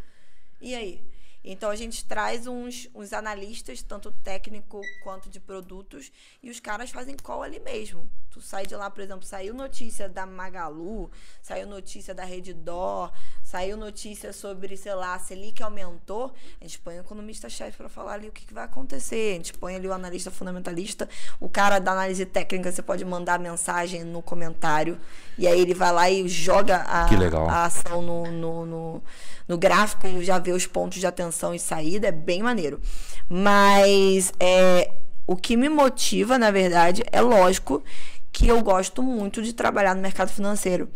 [0.60, 1.04] E aí?
[1.48, 6.90] Então a gente traz uns, uns analistas, tanto técnico quanto de produtos, e os caras
[6.90, 8.10] fazem call ali mesmo.
[8.32, 11.10] Tu sai de lá, por exemplo, saiu notícia da Magalu,
[11.42, 16.98] saiu notícia da Reddor, saiu notícia sobre, sei lá, a Selic aumentou, a gente põe
[16.98, 19.34] o economista-chefe para falar ali o que, que vai acontecer.
[19.34, 21.08] A gente põe ali o analista fundamentalista,
[21.40, 25.00] o cara da análise técnica, você pode mandar mensagem no comentário,
[25.38, 27.06] e aí ele vai lá e joga a,
[27.50, 29.04] a ação no, no, no,
[29.48, 32.80] no gráfico e já vê os pontos de atenção e saída, é bem maneiro.
[33.28, 34.92] Mas é,
[35.28, 37.84] o que me motiva, na verdade, é lógico
[38.32, 40.90] que eu gosto muito de trabalhar no mercado financeiro.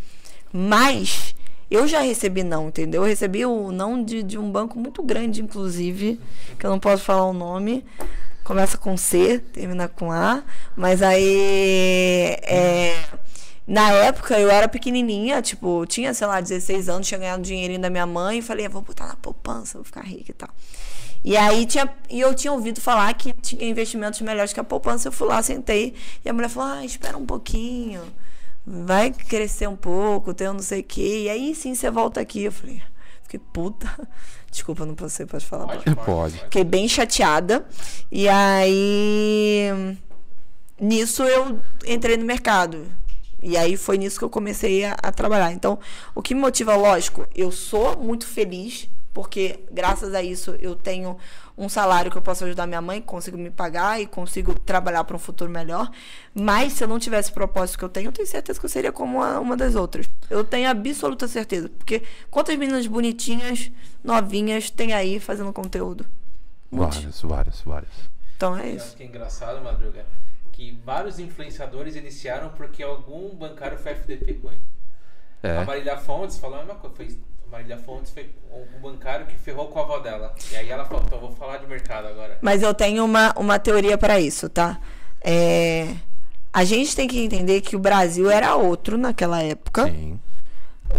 [0.51, 1.33] Mas
[1.69, 3.03] eu já recebi não, entendeu?
[3.03, 6.19] Eu recebi o não de, de um banco muito grande, inclusive,
[6.57, 7.85] que eu não posso falar o nome.
[8.43, 10.43] Começa com C, termina com A.
[10.75, 12.35] Mas aí.
[12.41, 12.95] É,
[13.69, 17.89] na época eu era pequenininha, tipo, tinha, sei lá, 16 anos, tinha ganhado dinheirinho da
[17.89, 20.49] minha mãe e falei, "Ah, vou botar na poupança, vou ficar rica e tal.
[21.23, 25.09] E aí tinha, e eu tinha ouvido falar que tinha investimentos melhores que a poupança.
[25.09, 25.93] Eu fui lá, sentei,
[26.25, 28.01] e a mulher falou: ah, espera um pouquinho,
[28.65, 31.25] vai crescer um pouco, tem um não sei o quê.
[31.25, 32.45] E aí sim você volta aqui.
[32.45, 32.81] Eu falei,
[33.21, 33.87] fiquei puta.
[34.49, 35.67] Desculpa, não posso, pode falar.
[35.67, 35.95] Pode, pode.
[35.95, 36.05] pode.
[36.05, 36.39] Pode.
[36.39, 37.63] Fiquei bem chateada.
[38.11, 39.95] E aí.
[40.81, 42.87] Nisso eu entrei no mercado.
[43.41, 45.51] E aí foi nisso que eu comecei a, a trabalhar.
[45.51, 45.79] Então,
[46.13, 51.17] o que me motiva, lógico, eu sou muito feliz, porque graças a isso eu tenho
[51.57, 55.15] um salário que eu posso ajudar minha mãe, consigo me pagar e consigo trabalhar para
[55.15, 55.91] um futuro melhor.
[56.33, 58.69] Mas se eu não tivesse o propósito que eu tenho, eu tenho certeza que eu
[58.69, 60.09] seria como uma, uma das outras.
[60.29, 61.67] Eu tenho absoluta certeza.
[61.69, 63.69] Porque quantas meninas bonitinhas,
[64.01, 66.05] novinhas, tem aí fazendo conteúdo?
[66.71, 66.97] Muitas.
[66.99, 67.91] Vários, vários, vários.
[68.37, 68.85] Então é Eu isso.
[68.85, 70.05] acho que é engraçado, Madruga,
[70.59, 74.61] que vários influenciadores iniciaram porque algum bancário foi FDP com ele.
[75.41, 75.63] A É.
[75.63, 76.97] Marília Fontes falou a mesma coisa.
[76.97, 77.17] Foi,
[77.47, 80.35] a Marília Fontes foi um bancário que ferrou com a avó dela.
[80.51, 82.37] E aí ela falou, então, vou falar de mercado agora.
[82.41, 84.81] Mas eu tenho uma, uma teoria para isso, tá?
[85.21, 85.95] É,
[86.51, 89.85] a gente tem que entender que o Brasil era outro naquela época.
[89.85, 90.19] Sim.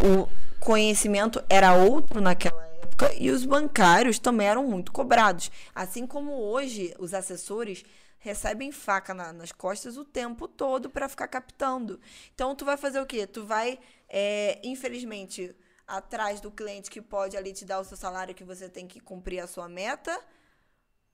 [0.03, 0.27] o
[0.59, 5.51] conhecimento era outro naquela época e os bancários também eram muito cobrados.
[5.75, 7.85] Assim como hoje os assessores
[8.21, 12.01] recebem faca na- nas costas o tempo todo para ficar captando.
[12.35, 13.27] Então tu vai fazer o quê?
[13.27, 13.79] Tu vai,
[14.09, 15.55] é, infelizmente,
[15.87, 19.01] atrás do cliente que pode ali te dar o seu salário que você tem que
[19.01, 20.17] cumprir a sua meta.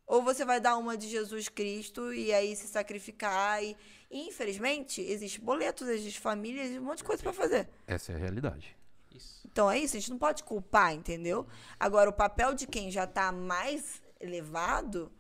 [0.07, 3.77] Ou você vai dar uma de Jesus Cristo e aí se sacrificar e,
[4.11, 7.69] e, infelizmente, existe boletos, existe família, existe um monte de coisa para fazer.
[7.89, 8.77] Essa é a realidade.
[9.13, 9.41] Isso.
[9.51, 11.47] Então é isso, a gente não pode culpar, entendeu?
[11.81, 15.11] Agora, o papel de quem já tá mais elevado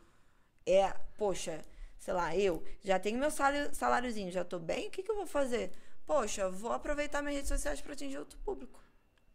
[0.64, 1.64] é, poxa,
[2.06, 5.16] sei lá, eu já tenho meu salário, saláriozinho, já tô bem, o que, que eu
[5.16, 5.72] vou fazer?
[6.06, 8.80] Poxa, vou aproveitar minhas redes sociais para atingir outro público.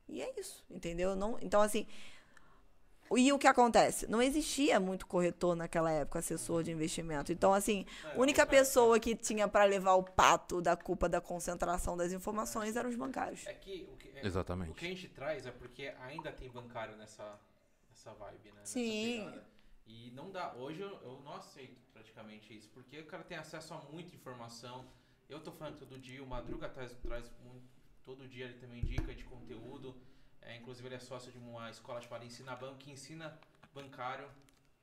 [0.08, 1.14] E é isso, entendeu?
[1.14, 1.86] Não, então, assim.
[3.14, 4.08] E o que acontece?
[4.10, 7.34] Não existia muito corretor naquela época, assessor de investimento.
[7.34, 11.98] Então, assim, a única pessoa que tinha para levar o pato da culpa da concentração
[11.98, 13.46] das informações eram os bancários.
[13.48, 14.72] É que o que, é- Exatamente.
[14.72, 17.38] o que a gente traz é porque ainda tem bancário nessa,
[17.90, 18.60] nessa vibe, né?
[18.62, 19.26] Nessa Sim.
[19.26, 19.52] pegada.
[19.86, 20.54] E não dá.
[20.54, 24.86] Hoje eu, eu não aceito praticamente isso, porque o cara tem acesso a muita informação.
[25.30, 27.68] Eu tô falando todo dia, o Madruga traz, traz muito,
[28.04, 29.96] todo dia ele também dica de conteúdo.
[30.42, 33.40] É, inclusive ele é sócio de uma escola chamada Ensina Banco, que ensina
[33.74, 34.28] bancário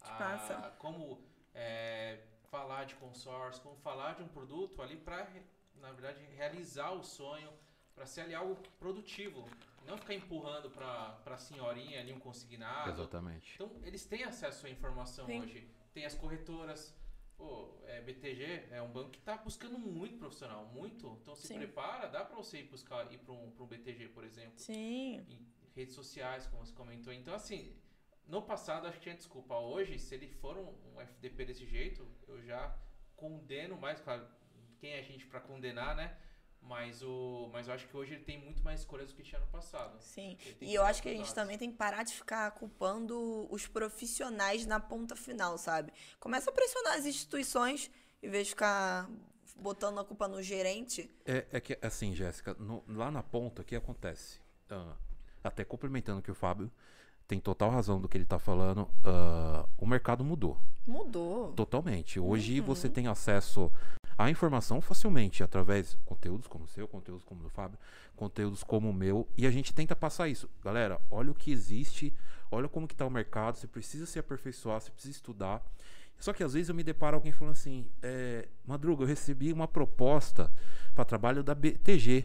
[0.00, 0.74] a massa.
[0.78, 1.20] como
[1.54, 5.28] é, falar de consórcio, como falar de um produto ali para,
[5.76, 7.52] na verdade, realizar o sonho,
[7.94, 9.48] para ser ali algo produtivo.
[9.86, 12.90] Não ficar empurrando para a senhorinha ali um consignado.
[12.90, 13.54] Exatamente.
[13.54, 15.40] Então, eles têm acesso à informação Sim.
[15.40, 15.68] hoje.
[15.94, 16.94] Tem as corretoras.
[17.36, 21.18] Pô, é, BTG é um banco que está buscando muito profissional, muito.
[21.22, 21.54] Então, se Sim.
[21.54, 25.24] prepara, dá para você ir buscar ir para um, pra um BTG, por exemplo Sim.
[25.28, 27.12] em redes sociais, como você comentou.
[27.12, 27.76] Então, assim,
[28.26, 29.56] no passado acho que tinha desculpa.
[29.56, 32.76] Hoje, se ele for um, um FDP desse jeito, eu já
[33.14, 34.26] condeno mais, claro,
[34.78, 36.16] quem é a gente para condenar, né?
[36.62, 39.40] Mas, o, mas eu acho que hoje ele tem muito mais escolhas do que tinha
[39.40, 39.96] no passado.
[40.00, 40.36] Sim.
[40.60, 44.66] E eu acho que a gente também tem que parar de ficar culpando os profissionais
[44.66, 45.92] na ponta final, sabe?
[46.20, 47.90] Começa a pressionar as instituições
[48.22, 49.08] em vez de ficar
[49.56, 51.10] botando a culpa no gerente.
[51.24, 52.54] É, é que, assim, Jéssica,
[52.86, 54.38] lá na ponta, o que acontece?
[54.68, 54.94] Ah,
[55.42, 56.70] até complementando que o Fábio
[57.26, 60.58] tem total razão do que ele tá falando, ah, o mercado mudou.
[60.86, 61.52] Mudou.
[61.54, 62.20] Totalmente.
[62.20, 62.66] Hoje Uhum.
[62.66, 63.72] você tem acesso
[64.18, 67.78] à informação facilmente através de conteúdos como o seu, conteúdos como o do Fábio,
[68.16, 70.50] conteúdos como o meu, e a gente tenta passar isso.
[70.62, 72.12] Galera, olha o que existe,
[72.50, 75.64] olha como que tá o mercado, você precisa se aperfeiçoar, você precisa estudar.
[76.18, 79.68] Só que às vezes eu me deparo alguém falando assim, é, Madruga, eu recebi uma
[79.68, 80.52] proposta
[80.96, 82.24] para trabalho da BTG.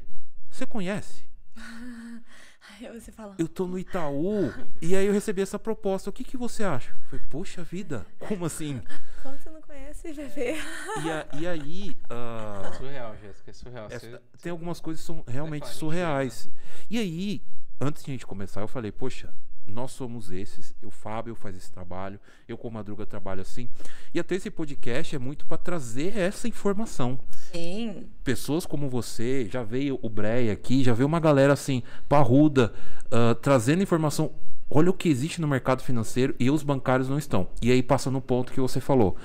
[0.49, 1.25] Você conhece?
[2.79, 3.35] Aí você fala.
[3.37, 6.09] Eu tô no Itaú e aí eu recebi essa proposta.
[6.09, 6.91] O que que você acha?
[6.91, 8.81] Eu falei, poxa vida, como assim?
[9.23, 10.55] Como você não conhece, bebê?
[11.01, 13.87] E, a- e aí, ah, É surreal, Jéssica, é surreal.
[13.89, 16.49] É, Você- tem algumas coisas que são realmente surreais.
[16.89, 17.41] E aí,
[17.79, 19.33] antes de a gente começar, eu falei, poxa,
[19.65, 23.69] nós somos esses, o Fábio faz esse trabalho, eu com Madruga trabalho assim.
[24.13, 27.19] E até esse podcast é muito para trazer essa informação.
[27.51, 28.07] Sim.
[28.23, 32.73] Pessoas como você, já veio o Breia aqui, já veio uma galera assim, parruda,
[33.11, 34.31] ah, trazendo informação.
[34.75, 37.47] Olha o que existe no mercado financeiro e os bancários não estão.
[37.61, 39.15] E aí passa no ponto que você falou.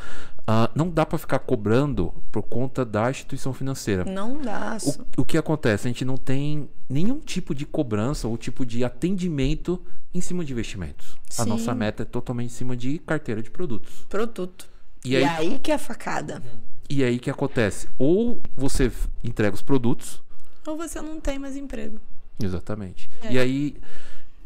[0.46, 4.04] Ah, não dá para ficar cobrando por conta da instituição financeira.
[4.04, 4.76] Não dá.
[5.16, 5.86] O, o que acontece?
[5.86, 9.80] A gente não tem nenhum tipo de cobrança ou tipo de atendimento
[10.14, 11.16] em cima de investimentos.
[11.38, 11.48] A Sim.
[11.48, 14.06] nossa meta é totalmente em cima de carteira de produtos.
[14.08, 14.66] Produto.
[15.04, 16.42] E E, aí, aí que é a facada.
[16.90, 17.88] e aí que acontece?
[17.98, 18.90] Ou você
[19.24, 20.22] entrega os produtos,
[20.66, 21.98] Ou você não tem mais emprego.
[22.42, 23.08] exatamente.
[23.22, 23.32] É.
[23.32, 23.76] E aí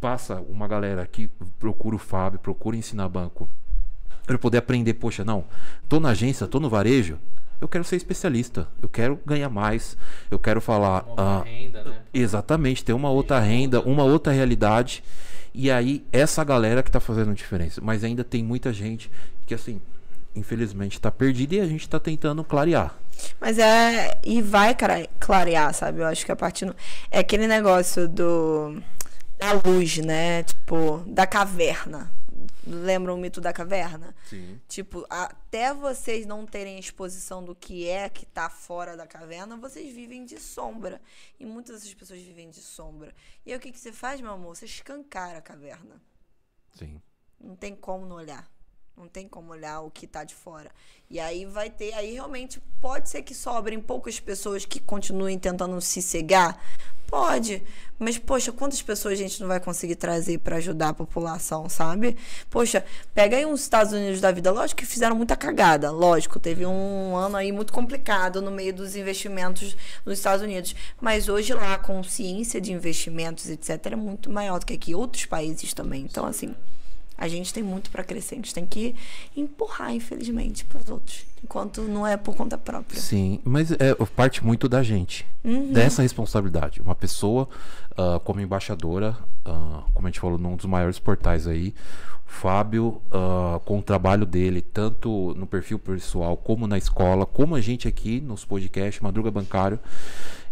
[0.03, 3.49] passa uma galera que procura o Fábio, procura ensinar banco.
[4.27, 5.45] Pra poder aprender, poxa, não,
[5.89, 7.19] tô na agência, tô no varejo,
[7.61, 9.97] eu quero ser especialista, eu quero ganhar mais,
[10.29, 11.05] eu quero falar.
[11.05, 11.97] Uma ah, renda, né?
[12.13, 15.05] Exatamente, ter uma outra renda, uma outra realidade.
[15.55, 17.81] E aí, essa galera que tá fazendo diferença.
[17.81, 19.09] Mas ainda tem muita gente
[19.47, 19.81] que, assim,
[20.35, 22.97] infelizmente tá perdida e a gente tá tentando clarear.
[23.41, 24.19] Mas é.
[24.25, 26.01] E vai cara, clarear, sabe?
[26.01, 26.65] Eu acho que a partir.
[26.65, 26.75] do-
[27.11, 28.83] É aquele negócio do.
[29.43, 30.45] Da luz, né?
[30.45, 32.15] Tipo, da caverna.
[32.65, 34.15] Lembra o mito da caverna?
[34.29, 34.61] Sim.
[34.69, 39.93] Tipo, até vocês não terem exposição do que é que tá fora da caverna, vocês
[39.93, 41.01] vivem de sombra.
[41.41, 43.13] E muitas dessas pessoas vivem de sombra.
[43.45, 44.57] E aí o que, que você faz, meu amor?
[44.57, 46.01] Você escancara a caverna.
[46.79, 47.03] Sim.
[47.41, 48.49] Não tem como não olhar.
[48.97, 50.71] Não tem como olhar o que tá de fora.
[51.11, 55.81] E aí vai ter, aí realmente pode ser que sobrem poucas pessoas que continuem tentando
[55.81, 56.59] se cegar.
[57.07, 57.63] Pode,
[57.99, 62.17] mas poxa, quantas pessoas a gente não vai conseguir trazer para ajudar a população, sabe?
[62.49, 62.83] Poxa,
[63.15, 67.15] pega aí uns Estados Unidos da vida, lógico que fizeram muita cagada, lógico, teve um
[67.15, 69.77] ano aí muito complicado no meio dos investimentos
[70.07, 74.65] nos Estados Unidos, mas hoje lá a consciência de investimentos, etc, é muito maior do
[74.65, 76.05] que aqui, outros países também.
[76.05, 76.55] Então assim,
[77.23, 78.97] a gente tem muito para crescer, a gente tem que
[79.37, 83.01] empurrar, infelizmente, para os outros, enquanto não é por conta própria.
[83.01, 85.25] Sim, mas é, parte muito da gente.
[85.45, 85.73] Uhum.
[85.73, 86.83] Dessa responsabilidade.
[86.83, 87.49] Uma pessoa
[87.97, 91.73] ah, como embaixadora, ah, como a gente falou, num dos maiores portais aí,
[92.27, 97.61] Fábio, ah, com o trabalho dele, tanto no perfil pessoal, como na escola, como a
[97.61, 99.79] gente aqui nos podcasts, Madruga Bancário,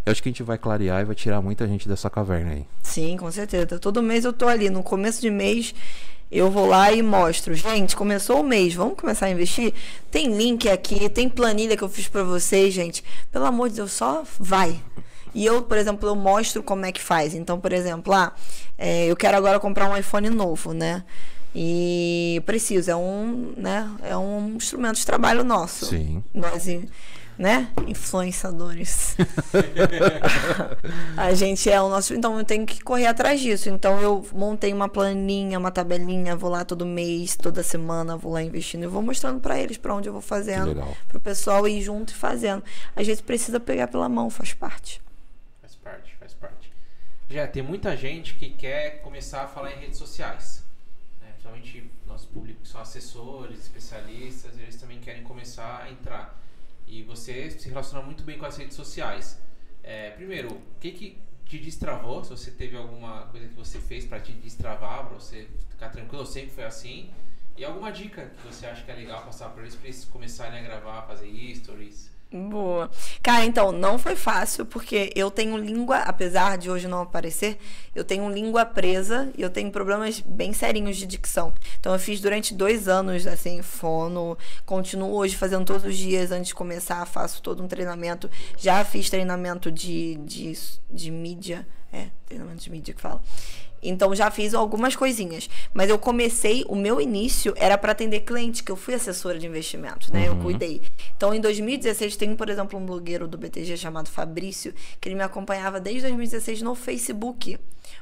[0.07, 2.67] eu acho que a gente vai clarear e vai tirar muita gente dessa caverna aí.
[2.81, 3.77] Sim, com certeza.
[3.81, 5.75] Todo mês eu tô ali, no começo de mês
[6.31, 7.55] eu vou lá e mostro.
[7.55, 9.75] Gente, começou o mês, vamos começar a investir?
[10.11, 13.03] Tem link aqui, tem planilha que eu fiz pra vocês, gente.
[13.33, 14.81] Pelo amor de Deus, só vai.
[15.35, 17.35] E eu, por exemplo, eu mostro como é que faz.
[17.35, 18.35] Então, por exemplo, lá,
[18.79, 21.05] é, eu quero agora comprar um iPhone novo, né?
[21.55, 25.87] E preciso, é um, né, é um instrumento de trabalho nosso.
[25.87, 26.23] Sim.
[26.33, 26.64] Nós,
[27.38, 29.16] né, influenciadores.
[31.16, 32.14] a gente é o nosso.
[32.14, 33.69] Então eu tenho que correr atrás disso.
[33.69, 38.43] Então eu montei uma planinha, uma tabelinha, vou lá todo mês, toda semana, vou lá
[38.43, 40.97] investindo e vou mostrando pra eles pra onde eu vou fazendo, legal.
[41.09, 42.62] pro pessoal ir junto e fazendo.
[42.95, 45.01] Às vezes precisa pegar pela mão, faz parte.
[45.61, 46.73] Faz parte, faz parte.
[47.29, 50.62] Já tem muita gente que quer começar a falar em redes sociais.
[51.21, 51.29] Né?
[51.33, 56.39] Principalmente nosso público que são assessores, especialistas, eles também querem começar a entrar.
[56.90, 59.40] E você se relaciona muito bem com as redes sociais.
[59.81, 62.24] É, primeiro, o que, que te destravou?
[62.24, 66.26] Se você teve alguma coisa que você fez para te destravar, para você ficar tranquilo,
[66.26, 67.09] sempre foi assim.
[67.57, 70.59] E alguma dica que você acha que é legal passar para eles, para eles começarem
[70.59, 72.10] a gravar, fazer stories?
[72.33, 72.88] Boa.
[73.21, 77.59] Cara, então, não foi fácil, porque eu tenho língua, apesar de hoje não aparecer,
[77.93, 81.53] eu tenho língua presa e eu tenho problemas bem serinhos de dicção.
[81.81, 86.49] Então, eu fiz durante dois anos, assim, fono, continuo hoje fazendo todos os dias antes
[86.49, 88.31] de começar, faço todo um treinamento.
[88.57, 90.53] Já fiz treinamento de, de,
[90.88, 93.21] de mídia, é, treinamento de mídia que fala.
[93.83, 98.62] Então já fiz algumas coisinhas, mas eu comecei, o meu início era para atender cliente,
[98.62, 100.31] que eu fui assessora de investimentos, né?
[100.31, 100.37] Uhum.
[100.37, 100.83] Eu cuidei.
[101.16, 105.23] Então em 2016 tem, por exemplo, um blogueiro do BTG chamado Fabrício, que ele me
[105.23, 107.59] acompanhava desde 2016 no Facebook,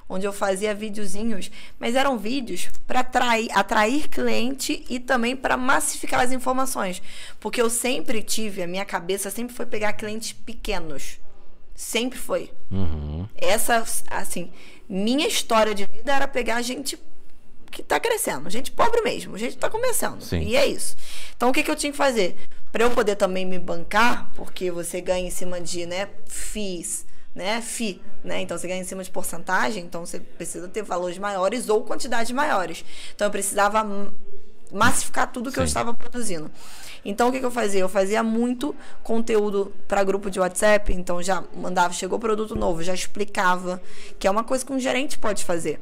[0.08, 6.20] onde eu fazia videozinhos, mas eram vídeos para atrair, atrair cliente e também para massificar
[6.20, 7.02] as informações,
[7.38, 11.18] porque eu sempre tive, a minha cabeça sempre foi pegar clientes pequenos.
[11.74, 12.50] Sempre foi.
[12.72, 13.28] Uhum.
[13.36, 14.50] Essa, assim,
[14.88, 16.98] minha história de vida era pegar gente
[17.70, 20.22] que tá crescendo, gente pobre mesmo, gente que tá começando.
[20.22, 20.40] Sim.
[20.40, 20.96] E é isso.
[21.36, 22.36] Então o que, que eu tinha que fazer?
[22.72, 27.60] Para eu poder também me bancar, porque você ganha em cima de, né, FIIs, né,
[27.60, 28.40] FI, né?
[28.40, 32.32] Então você ganha em cima de porcentagem, então você precisa ter valores maiores ou quantidades
[32.32, 32.84] maiores.
[33.14, 33.84] Então eu precisava
[34.72, 35.60] massificar tudo que Sim.
[35.60, 36.50] eu estava produzindo.
[37.04, 37.80] Então o que, que eu fazia?
[37.80, 42.92] Eu fazia muito conteúdo para grupo de WhatsApp, então já mandava, chegou produto novo, já
[42.94, 43.80] explicava,
[44.18, 45.80] que é uma coisa que um gerente pode fazer.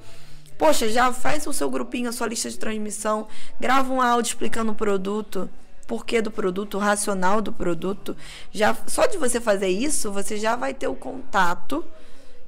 [0.59, 3.27] Poxa, já faz o seu grupinho, a sua lista de transmissão,
[3.61, 5.51] grava um áudio explicando o produto,
[5.87, 8.17] porquê do produto, o racional do produto.
[8.53, 11.85] Já só de você fazer isso, você já vai ter o contato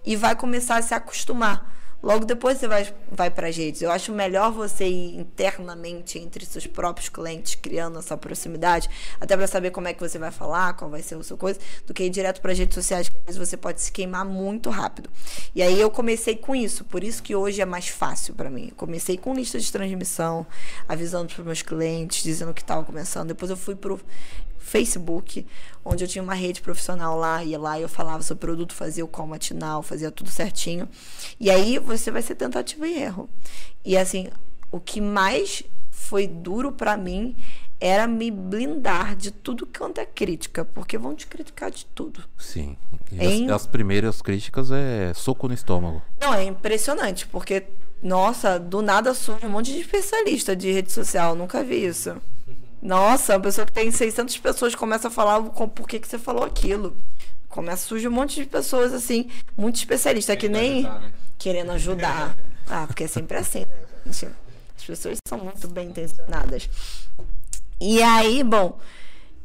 [0.05, 1.78] e vai começar a se acostumar.
[2.01, 3.83] Logo depois você vai, vai para as redes.
[3.83, 8.89] Eu acho melhor você ir internamente entre seus próprios clientes, criando essa proximidade,
[9.21, 11.59] até para saber como é que você vai falar, qual vai ser o seu coisa,
[11.87, 14.25] do que ir direto para as redes sociais, que às vezes você pode se queimar
[14.25, 15.11] muito rápido.
[15.55, 18.69] E aí eu comecei com isso, por isso que hoje é mais fácil para mim.
[18.71, 20.47] Eu comecei com lista de transmissão,
[20.89, 23.29] avisando para meus clientes, dizendo que estava começando.
[23.29, 24.01] Depois eu fui pro
[24.69, 25.47] Facebook,
[25.85, 29.09] onde eu tinha uma rede profissional lá, ia lá eu falava sobre produto, fazia o
[29.09, 30.89] call matinal, fazia tudo certinho.
[31.41, 33.29] E aí você vai ser tentativa e erro.
[33.85, 34.29] E assim,
[34.71, 37.35] o que mais foi duro para mim
[37.81, 42.25] era me blindar de tudo quanto é crítica, porque vão te criticar de tudo.
[42.37, 42.77] Sim.
[43.47, 46.03] As, as, primeiras críticas é soco no estômago.
[46.21, 47.65] Não, é impressionante, porque,
[48.03, 52.21] nossa, do nada surge um monte de especialista de rede social, nunca vi isso.
[52.81, 56.45] Nossa, a pessoa que tem 600 pessoas começa a falar por que, que você falou
[56.45, 56.97] aquilo.
[57.49, 61.13] Começa a surgir um monte de pessoas, assim, muito especialistas, que nem ajudar, né?
[61.39, 62.37] querendo ajudar.
[62.69, 64.27] ah, porque é sempre assim, né, gente?
[64.77, 66.69] As pessoas são muito bem intencionadas.
[67.81, 68.79] E aí, bom,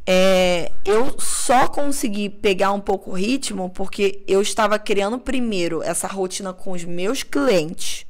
[0.06, 6.08] é, eu só consegui pegar um pouco o ritmo porque eu estava criando primeiro essa
[6.08, 8.06] rotina com os meus clientes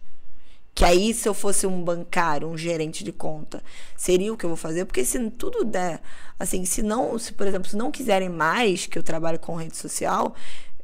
[0.76, 3.62] que aí, se eu fosse um bancário, um gerente de conta,
[3.96, 4.86] seria o que eu vou fazer?
[4.86, 6.02] Porque se tudo der,
[6.40, 9.78] assim, se não, se, por exemplo, se não quiserem mais que eu trabalhe com rede
[9.78, 10.34] social,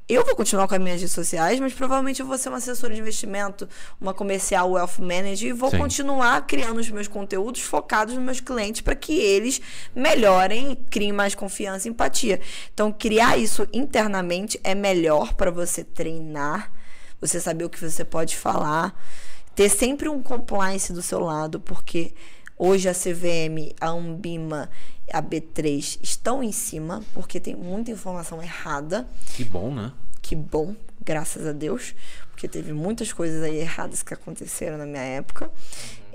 [0.08, 2.94] eu vou continuar com as minhas redes sociais, mas provavelmente eu vou ser uma assessora
[2.94, 3.68] de investimento,
[4.00, 5.78] uma comercial wealth manager e vou Sim.
[5.78, 9.62] continuar criando os meus conteúdos focados nos meus clientes para que eles
[9.96, 12.40] melhorem, criem mais confiança e empatia.
[12.74, 16.72] Então, criar isso internamente é melhor para você treinar,
[17.22, 18.96] você saber o que você pode falar
[19.60, 22.14] ter sempre um compliance do seu lado, porque
[22.58, 24.70] hoje a CVM, a Umbima,
[25.12, 29.06] a B3 estão em cima, porque tem muita informação errada.
[29.36, 29.92] Que bom, né?
[30.22, 31.94] Que bom, graças a Deus,
[32.32, 35.52] porque teve muitas coisas aí erradas que aconteceram na minha época.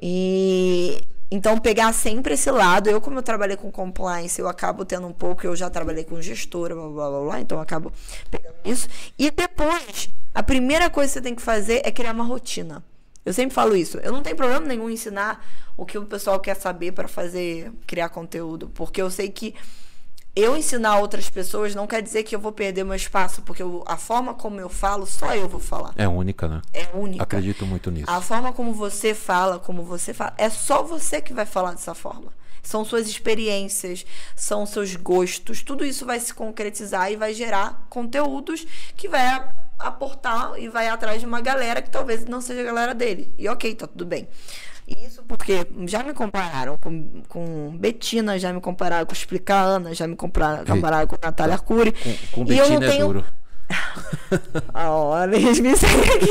[0.00, 2.88] E então, pegar sempre esse lado.
[2.88, 5.46] Eu, como eu trabalhei com compliance, eu acabo tendo um pouco.
[5.46, 7.92] Eu já trabalhei com gestora, blá, blá, blá, blá então eu acabo
[8.30, 8.88] pegando isso.
[9.18, 12.83] E depois, a primeira coisa que você tem que fazer é criar uma rotina.
[13.24, 13.98] Eu sempre falo isso.
[13.98, 15.44] Eu não tenho problema nenhum em ensinar
[15.76, 18.70] o que o pessoal quer saber para fazer, criar conteúdo.
[18.74, 19.54] Porque eu sei que
[20.37, 23.84] eu ensinar outras pessoas não quer dizer que eu vou perder meu espaço, porque eu,
[23.87, 25.92] a forma como eu falo, só eu vou falar.
[25.96, 26.60] É única, né?
[26.72, 27.22] É única.
[27.22, 28.10] Acredito muito nisso.
[28.10, 31.94] A forma como você fala, como você fala, é só você que vai falar dessa
[31.94, 32.32] forma.
[32.64, 38.66] São suas experiências, são seus gostos, tudo isso vai se concretizar e vai gerar conteúdos
[38.96, 39.22] que vai
[39.79, 43.33] aportar e vai atrás de uma galera que talvez não seja a galera dele.
[43.39, 44.29] E ok, tá tudo bem.
[44.87, 50.07] Isso porque já me compararam com, com Betina, já me compararam com Explicar Ana, já
[50.07, 51.93] me compararam, compararam com Natália Cury.
[51.93, 53.25] Com, com e Betina eu não é tenho, é duro.
[54.75, 56.31] Olha, eles me seguem aqui.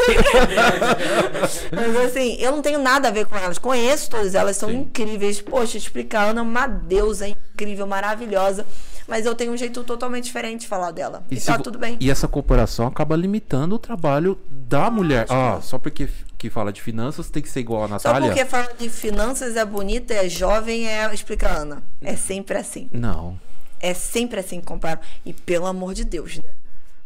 [1.74, 3.58] Mas assim, eu não tenho nada a ver com elas.
[3.58, 4.82] Conheço todas elas, são Sim.
[4.82, 5.42] incríveis.
[5.42, 8.66] Poxa, explicar, Ana é uma deusa incrível, maravilhosa.
[9.08, 11.24] Mas eu tenho um jeito totalmente diferente de falar dela.
[11.30, 11.98] E, se tá tudo bem.
[12.00, 15.26] E essa cooperação acaba limitando o trabalho da mulher.
[15.30, 18.28] Ah, só porque que fala de finanças tem que ser igual a Só Natália?
[18.30, 21.82] porque fala de finanças, é bonita, é jovem, é explica Ana.
[22.02, 22.90] É sempre assim.
[22.92, 23.40] Não.
[23.80, 25.00] É sempre assim que comparam.
[25.26, 26.44] E pelo amor de Deus, né?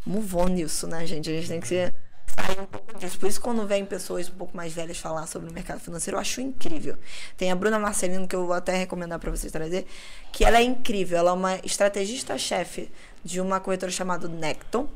[0.06, 1.30] Move on nisso, né, gente?
[1.30, 1.94] A gente tem que ser,
[2.46, 3.20] sair um pouco disso.
[3.20, 6.22] Por isso, quando vem pessoas um pouco mais velhas falar sobre o mercado financeiro, eu
[6.22, 6.96] acho incrível.
[7.36, 9.86] Tem a Bruna Marcelino, que eu vou até recomendar para vocês trazer,
[10.32, 11.18] que ela é incrível.
[11.18, 12.92] Ela é uma estrategista-chefe
[13.24, 14.88] de uma corretora chamada Necton.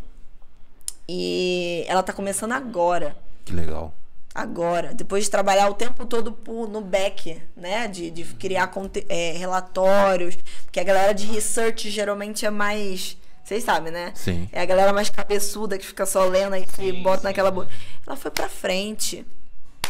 [1.07, 3.93] E ela tá começando agora Que legal.
[4.33, 8.71] agora, depois de trabalhar o tempo todo por- no back, né, de, de criar
[9.09, 14.11] é, relatórios, porque a galera de research geralmente é mais, vocês sabem, né?
[14.15, 14.47] Sim.
[14.51, 17.69] É a galera mais cabeçuda que fica só lendo e se bota sim, naquela bolha.
[18.05, 19.25] Ela foi pra frente.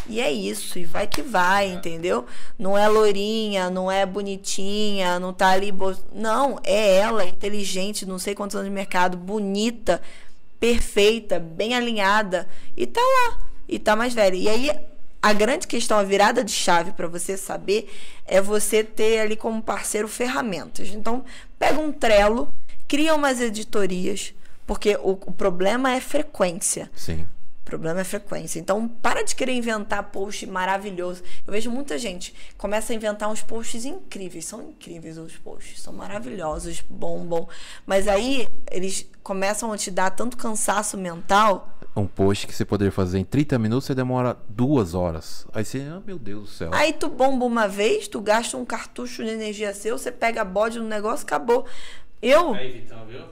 [0.08, 2.26] E é isso, e vai que vai, entendeu?
[2.58, 5.72] Não é loirinha, não é bonitinha, não tá ali.
[5.72, 10.02] bo- Não, é ela, inteligente, não sei quantos anos de mercado, bonita,
[10.60, 13.38] perfeita, bem alinhada, e tá lá,
[13.70, 14.36] e tá mais velha.
[14.36, 14.72] E aí,
[15.22, 17.88] a grande questão, a virada de chave para você saber,
[18.26, 20.88] é você ter ali como parceiro ferramentas.
[20.90, 21.24] Então,
[21.60, 22.52] pega um trelo,
[22.92, 24.34] cria umas editorias,
[24.68, 26.92] porque o, o problema é frequência.
[26.94, 27.26] Sim.
[27.62, 28.60] O problema é frequência.
[28.60, 31.24] Então, para de querer inventar post maravilhoso.
[31.48, 34.44] Eu vejo muita gente começa a inventar uns posts incríveis.
[34.44, 37.48] São incríveis os posts, são maravilhosos, bombam.
[37.86, 41.78] Mas aí eles começam a te dar tanto cansaço mental.
[41.96, 45.46] Um post que você poderia fazer em 30 minutos, você demora duas horas.
[45.54, 46.70] Aí você, ah, meu Deus do céu.
[46.74, 50.80] Aí tu bomba uma vez, tu gasta um cartucho de energia seu, você pega bode
[50.80, 51.66] no negócio, acabou.
[52.22, 53.24] Eu, Aí, Vitão, viu?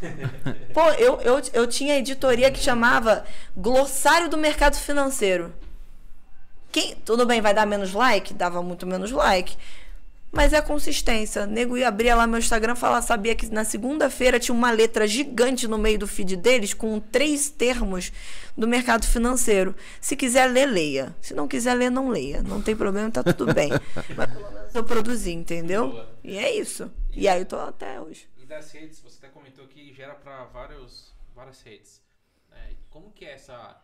[0.72, 3.24] Pô, eu, eu, eu tinha editoria que chamava
[3.56, 5.52] Glossário do Mercado Financeiro.
[6.70, 8.32] Quem, tudo bem, vai dar menos like?
[8.34, 9.56] Dava muito menos like.
[10.30, 11.46] Mas é a consistência.
[11.46, 15.06] Nego ia abrir lá meu Instagram e falar, sabia que na segunda-feira tinha uma letra
[15.06, 18.12] gigante no meio do feed deles com três termos
[18.56, 19.74] do mercado financeiro.
[20.00, 21.16] Se quiser ler, leia.
[21.22, 22.42] Se não quiser ler, não leia.
[22.42, 23.70] Não tem problema, tá tudo bem.
[24.16, 25.88] Mas pelo menos eu produzi, entendeu?
[25.88, 26.08] Boa.
[26.22, 26.90] E é isso.
[27.14, 28.28] E aí eu tô até hoje.
[28.36, 32.02] E das redes, você até comentou que gera para várias redes.
[32.50, 32.74] né?
[32.90, 33.76] Como que é essa.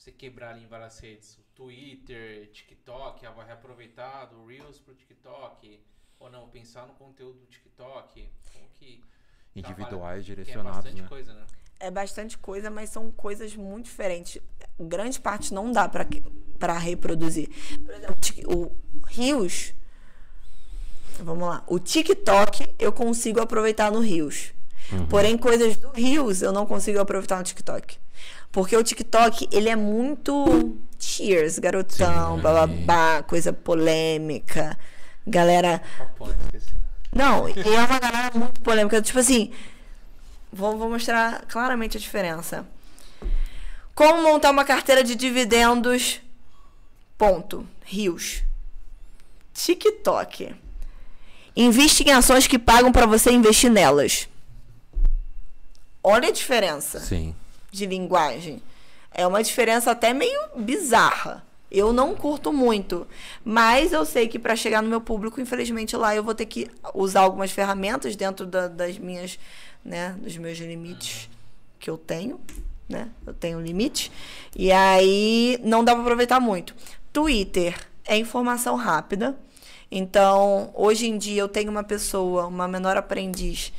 [0.00, 1.36] Você quebrar ali em várias redes?
[1.36, 5.78] O Twitter, TikTok, ah, vai reaproveitar do Reels pro TikTok?
[6.18, 6.48] Ou não?
[6.48, 8.26] Pensar no conteúdo do TikTok?
[8.50, 9.04] Como que.
[9.54, 11.06] Individuais, é direcionados, bastante né?
[11.08, 11.44] coisa, né?
[11.78, 14.40] É bastante coisa, mas são coisas muito diferentes.
[14.80, 16.06] Grande parte não dá pra
[16.58, 17.50] para reproduzir.
[17.84, 18.16] Por exemplo,
[18.56, 19.74] o Rios.
[21.18, 21.62] Vamos lá.
[21.66, 24.54] O TikTok eu consigo aproveitar no Rios.
[25.10, 27.98] Porém, coisas do Rios eu não consigo aproveitar no TikTok.
[28.52, 32.42] Porque o TikTok, ele é muito cheers, garotão, Sim.
[32.42, 34.76] bababá, coisa polêmica.
[35.26, 35.80] Galera
[37.12, 39.02] não, e é uma galera muito polêmica.
[39.02, 39.52] Tipo assim,
[40.52, 42.66] vou, vou mostrar claramente a diferença.
[43.94, 46.20] Como montar uma carteira de dividendos?
[47.18, 47.66] Ponto.
[47.84, 48.42] Rios.
[49.52, 50.54] TikTok.
[51.56, 54.28] Investe em ações que pagam para você investir nelas.
[56.02, 57.34] Olha a diferença Sim.
[57.70, 58.62] De linguagem.
[59.12, 61.44] É uma diferença até meio bizarra.
[61.70, 63.06] Eu não curto muito,
[63.44, 66.68] mas eu sei que para chegar no meu público, infelizmente lá eu vou ter que
[66.94, 69.38] usar algumas ferramentas dentro da- das minhas,
[69.84, 71.28] né, dos meus limites
[71.78, 72.40] que eu tenho,
[72.88, 73.08] né?
[73.24, 74.10] Eu tenho limite.
[74.54, 76.74] E aí não dá para aproveitar muito.
[77.12, 79.38] Twitter é informação rápida.
[79.92, 83.72] Então, hoje em dia eu tenho uma pessoa, uma menor aprendiz,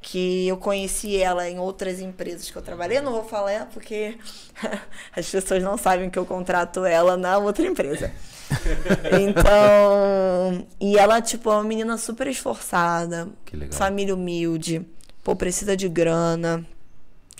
[0.00, 2.98] que eu conheci ela em outras empresas que eu trabalhei.
[2.98, 4.16] Eu não vou falar porque
[5.14, 8.10] as pessoas não sabem que eu contrato ela na outra empresa.
[9.20, 13.78] Então, e ela, tipo, é uma menina super esforçada, Que legal.
[13.78, 14.86] família humilde,
[15.22, 16.64] pô, precisa de grana,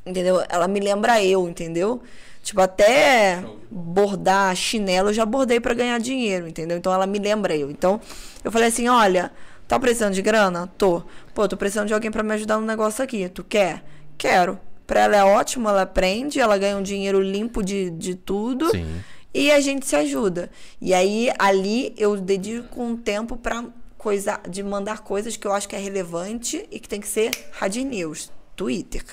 [0.05, 0.45] entendeu?
[0.49, 2.03] Ela me lembra eu, entendeu?
[2.43, 6.77] Tipo, até bordar chinelo eu já bordei pra ganhar dinheiro, entendeu?
[6.79, 7.71] Então ela me lembra eu.
[7.71, 8.01] Então
[8.45, 9.31] eu falei assim: olha,
[9.69, 10.67] tá precisando de grana?
[10.67, 11.03] Tô.
[11.35, 13.29] Pô, tô precisando de alguém pra me ajudar no negócio aqui.
[13.29, 13.85] Tu quer?
[14.17, 14.59] Quero.
[14.87, 19.03] Pra ela é ótimo, ela aprende, ela ganha um dinheiro limpo de, de tudo Sim.
[19.35, 20.51] e a gente se ajuda.
[20.81, 23.67] E aí ali eu dedico um tempo para
[23.99, 27.31] coisa de mandar coisas que eu acho que é relevante e que tem que ser
[27.53, 29.05] hard news, Twitter.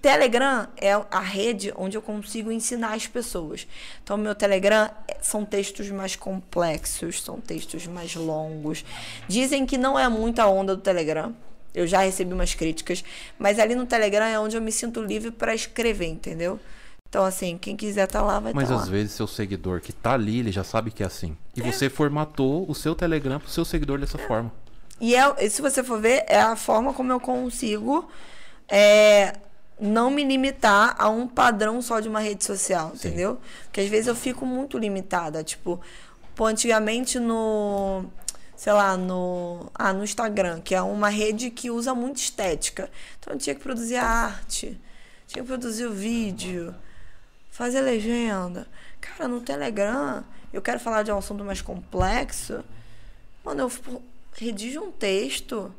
[0.00, 3.66] Telegram é a rede onde eu consigo ensinar as pessoas.
[4.02, 8.84] Então, meu Telegram é- são textos mais complexos, são textos mais longos.
[9.26, 11.34] Dizem que não é muita onda do Telegram,
[11.74, 13.04] Eu já recebi umas críticas,
[13.38, 16.58] mas ali no Telegram é onde eu me sinto livre para escrever, entendeu?
[17.08, 18.86] Então, assim, quem quiser tá lá, vai Mas tá às lá.
[18.90, 21.36] vezes seu seguidor que tá ali, ele já sabe que é assim.
[21.54, 24.50] E você formatou o seu Telegram pro seu seguidor dessa forma.
[25.00, 28.08] E é, se você for ver, é a forma como eu consigo
[28.68, 29.34] é,
[29.80, 33.08] não me limitar a um padrão só de uma rede social, Sim.
[33.08, 33.40] entendeu?
[33.64, 35.44] Porque às vezes eu fico muito limitada.
[35.44, 35.80] Tipo,
[36.34, 38.04] pô, antigamente no.
[38.56, 39.70] Sei lá, no.
[39.74, 42.90] Ah, no Instagram, que é uma rede que usa muito estética.
[43.18, 44.80] Então eu tinha que produzir a arte,
[45.26, 46.74] tinha que produzir o vídeo,
[47.50, 48.66] fazer legenda.
[49.00, 52.64] Cara, no Telegram, eu quero falar de um assunto mais complexo.
[53.44, 54.02] Mano, eu pô,
[54.32, 55.72] redijo um texto,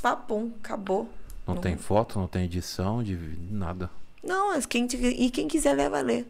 [0.00, 1.08] papum, acabou.
[1.46, 3.16] Não Não- tem foto, não tem edição, de
[3.50, 3.88] nada.
[4.22, 6.26] Não, mas quem, te- e quem quiser ler, vai ler.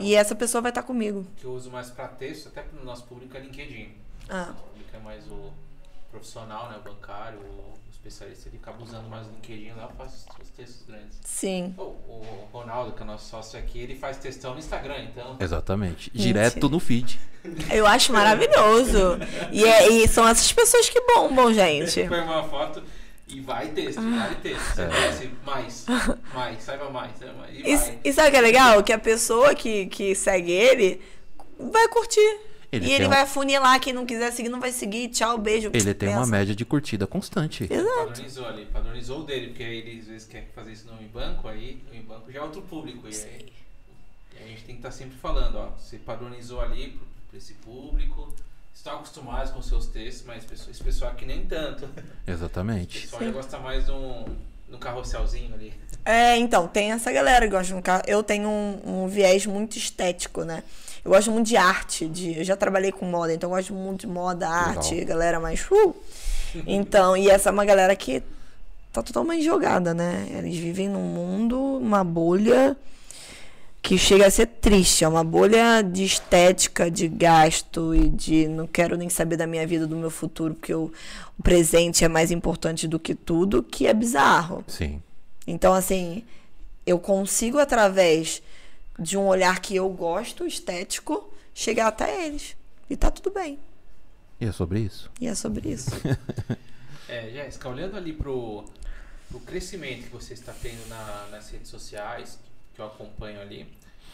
[0.00, 1.26] E essa pessoa vai estar comigo.
[1.36, 3.90] que eu uso mais pra texto, até pro nosso público é LinkedIn.
[4.28, 5.50] Ah, Nosso público é mais o
[6.10, 6.78] profissional, né?
[6.78, 11.18] O bancário, o especialista, ele acaba usando mais o LinkedIn lá, faço os textos grandes.
[11.22, 11.74] sim.
[11.76, 15.36] O, o Ronaldo, que é nosso sócio aqui, ele faz textão no Instagram, então.
[15.38, 16.10] Exatamente.
[16.14, 16.40] Mentira.
[16.48, 17.20] Direto no feed.
[17.70, 19.18] Eu acho maravilhoso.
[19.50, 22.08] E, é- e são essas pessoas que bombam, gente.
[22.08, 22.82] Põe uma foto
[23.34, 24.60] e vai texto, vai texto.
[24.74, 25.86] Você desce mais,
[26.34, 27.54] mais, saiba mais, saiba mais.
[27.54, 27.98] E E, vai.
[28.04, 28.82] e sabe o que é legal?
[28.82, 31.00] Que a pessoa que, que segue ele
[31.58, 32.40] vai curtir.
[32.70, 33.78] Ele e ele um- vai afunilar.
[33.80, 35.08] Quem não quiser seguir, não vai seguir.
[35.08, 35.70] Tchau, beijo.
[35.74, 36.30] Ele tem uma Pensa.
[36.30, 37.68] média de curtida constante.
[37.68, 41.48] Padronizou ali, padronizou o dele, porque aí ele às vezes quer fazer isso no banco,
[41.48, 43.06] aí no banco já é outro público.
[43.06, 43.52] E aí,
[44.34, 47.52] e aí a gente tem que estar sempre falando, ó, você padronizou ali para esse
[47.54, 48.34] público,
[48.82, 51.84] estão acostumados com seus textos, mas esse pessoal aqui nem tanto.
[52.26, 53.02] O Exatamente.
[53.02, 54.24] pessoal já gosta mais de um,
[54.68, 55.72] de um carrosselzinho ali.
[56.04, 58.02] É, então, tem essa galera que gosta de um carro.
[58.08, 60.64] Eu tenho um, um viés muito estético, né?
[61.04, 64.00] Eu gosto muito de arte, de, eu já trabalhei com moda, então eu gosto muito
[64.00, 65.64] de moda, arte, galera mais.
[65.70, 65.94] Uh!
[66.66, 68.20] Então, e essa é uma galera que
[68.92, 70.26] tá totalmente jogada, né?
[70.38, 72.76] Eles vivem num mundo, uma bolha
[73.82, 75.04] que chega a ser triste.
[75.04, 79.66] É uma bolha de estética, de gasto e de não quero nem saber da minha
[79.66, 80.92] vida, do meu futuro, porque o,
[81.38, 84.64] o presente é mais importante do que tudo, que é bizarro.
[84.68, 85.02] Sim.
[85.46, 86.22] Então, assim,
[86.86, 88.40] eu consigo, através
[88.98, 92.56] de um olhar que eu gosto, estético, chegar até eles.
[92.88, 93.58] E tá tudo bem.
[94.40, 95.10] E é sobre isso.
[95.20, 95.90] E é sobre isso.
[97.08, 98.64] É, Jéssica, olhando ali pro,
[99.28, 102.38] pro crescimento que você está tendo na- nas redes sociais,
[102.74, 103.66] que eu acompanho ali,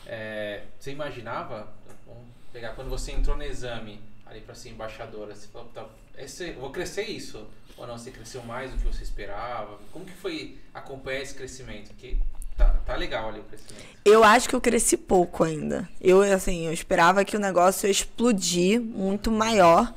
[0.06, 1.68] é, você imaginava,
[2.06, 5.86] vamos pegar quando você entrou no exame ali para ser embaixadora, você falou, tá,
[6.16, 7.46] esse, vou crescer isso,
[7.76, 9.78] ou não, você cresceu mais do que você esperava?
[9.92, 11.94] Como que foi acompanhar esse crescimento?
[11.94, 12.18] Que
[12.56, 13.86] tá, tá legal ali o crescimento.
[14.04, 15.88] Eu acho que eu cresci pouco ainda.
[16.00, 19.94] Eu, assim, eu esperava que o negócio explodir muito maior.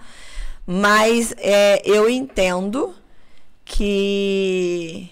[0.66, 2.96] Mas é, eu entendo
[3.66, 5.10] que,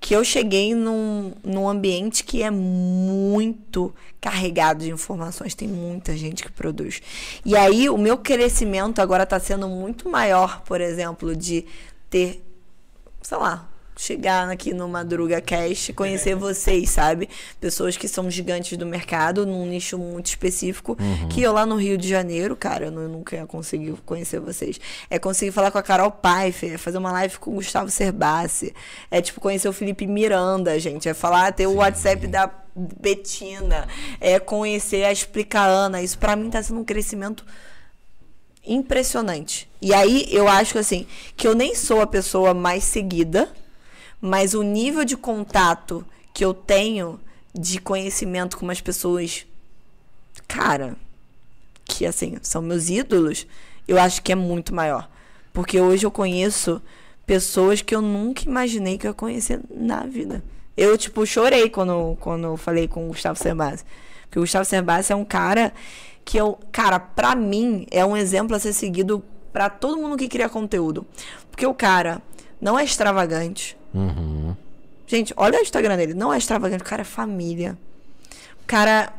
[0.00, 5.54] que eu cheguei num, num ambiente que é muito carregado de informações.
[5.54, 7.00] Tem muita gente que produz.
[7.44, 11.64] E aí, o meu crescimento agora está sendo muito maior, por exemplo, de
[12.10, 12.44] ter,
[13.22, 17.28] sei lá, chegar aqui no Madruga Cast, conhecer vocês, sabe?
[17.58, 20.96] Pessoas que são gigantes do mercado, num nicho muito específico,
[21.30, 24.78] que eu lá no Rio de Janeiro, cara, eu nu- nunca ia conseguir conhecer vocês.
[25.08, 28.74] É conseguir falar com a Carol Pfeiffer, é fazer uma live com o Gustavo Cerbasi,
[29.10, 32.50] é tipo conhecer o Felipe Miranda, gente, é falar, ter o WhatsApp da
[33.00, 33.88] Betina,
[34.20, 37.42] é conhecer a Explica Ana, isso pra mim tá sendo um crescimento
[38.66, 39.68] impressionante.
[39.80, 43.48] E aí eu acho assim, que eu nem sou a pessoa mais seguida,
[44.20, 47.20] mas o nível de contato que eu tenho
[47.54, 49.46] de conhecimento com umas pessoas,
[50.46, 50.96] cara,
[51.84, 53.46] que assim, são meus ídolos,
[53.86, 55.08] eu acho que é muito maior.
[55.52, 56.82] Porque hoje eu conheço
[57.24, 60.42] pessoas que eu nunca imaginei que eu ia conhecer na vida.
[60.76, 63.84] Eu, tipo, chorei quando, quando eu falei com o Gustavo Cerbasi.
[64.24, 65.72] Porque o Gustavo Cerbasi é um cara
[66.24, 70.28] que eu, cara, pra mim é um exemplo a ser seguido pra todo mundo que
[70.28, 71.06] cria conteúdo.
[71.50, 72.20] Porque o cara
[72.60, 73.76] não é extravagante.
[73.96, 74.56] Uhum.
[75.06, 77.78] Gente, olha o Instagram dele, não é extravagante, o cara é família.
[78.62, 79.12] O cara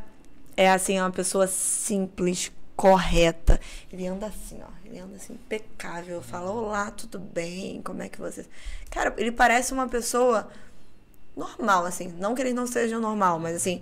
[0.55, 3.59] é assim, uma pessoa simples, correta.
[3.91, 4.67] Ele anda assim, ó.
[4.85, 6.21] Ele anda assim, impecável.
[6.21, 7.81] Fala, olá, tudo bem?
[7.81, 8.45] Como é que você.
[8.89, 10.49] Cara, ele parece uma pessoa
[11.35, 12.13] normal, assim.
[12.19, 13.81] Não que ele não seja normal, mas assim,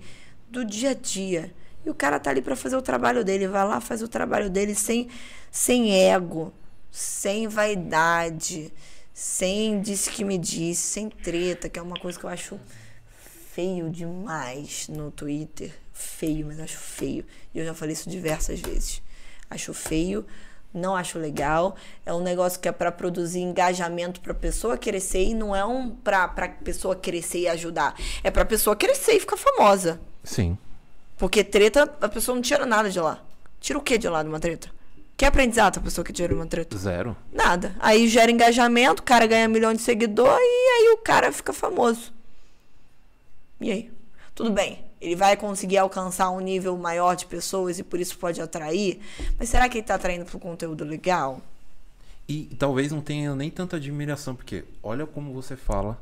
[0.50, 1.54] do dia a dia.
[1.86, 3.48] E o cara tá ali pra fazer o trabalho dele.
[3.48, 5.10] Vai lá, faz o trabalho dele sem,
[5.52, 6.54] sem ego,
[6.92, 8.74] sem vaidade,
[9.16, 12.60] sem disse que me disse, sem treta, que é uma coisa que eu acho
[13.54, 15.74] feio demais no Twitter.
[15.94, 17.26] Feio, mas acho feio.
[17.54, 19.02] E eu já falei isso diversas vezes.
[19.50, 20.26] Acho feio
[20.74, 21.78] Não acho legal.
[22.06, 25.92] É um negócio que é para produzir engajamento para pessoa crescer e não é um
[25.92, 27.96] para para pessoa crescer e ajudar.
[28.22, 29.98] É para pessoa crescer e ficar famosa.
[30.26, 30.58] Sim.
[31.18, 33.24] Porque treta, a pessoa não tira nada de lá.
[33.62, 34.70] Tira o que de lá de uma treta?
[35.18, 36.78] Que aprendizado a pessoa que tira uma treta?
[36.78, 37.16] Zero.
[37.32, 37.76] Nada.
[37.80, 42.14] Aí gera engajamento, o cara ganha milhão de seguidor e aí o cara fica famoso.
[43.62, 43.92] E aí?
[44.34, 44.84] Tudo bem.
[45.00, 49.00] Ele vai conseguir alcançar um nível maior de pessoas e por isso pode atrair.
[49.40, 51.42] Mas será que ele está atraindo para um conteúdo legal?
[52.28, 56.02] E talvez não tenha nem tanta admiração, porque olha como você fala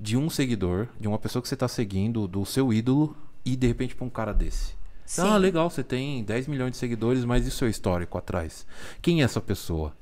[0.00, 3.66] de um seguidor, de uma pessoa que você está seguindo, do seu ídolo, e de
[3.66, 4.77] repente para um cara desse.
[5.08, 5.22] Sim.
[5.22, 8.66] Ah, legal, você tem 10 milhões de seguidores, mas e o seu histórico atrás?
[9.00, 9.94] Quem é essa pessoa?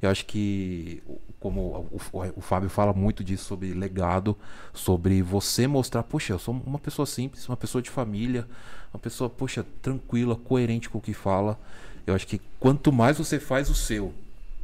[0.00, 1.02] Eu acho que,
[1.38, 4.36] como o, o- o Fábio fala muito disso sobre legado,
[4.72, 8.46] sobre você mostrar, poxa, eu sou uma pessoa simples, uma pessoa de família,
[8.94, 11.58] uma pessoa, poxa, tranquila, coerente com o que fala.
[12.06, 14.14] Eu acho que quanto mais você faz o seu,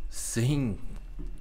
[0.08, 0.78] sem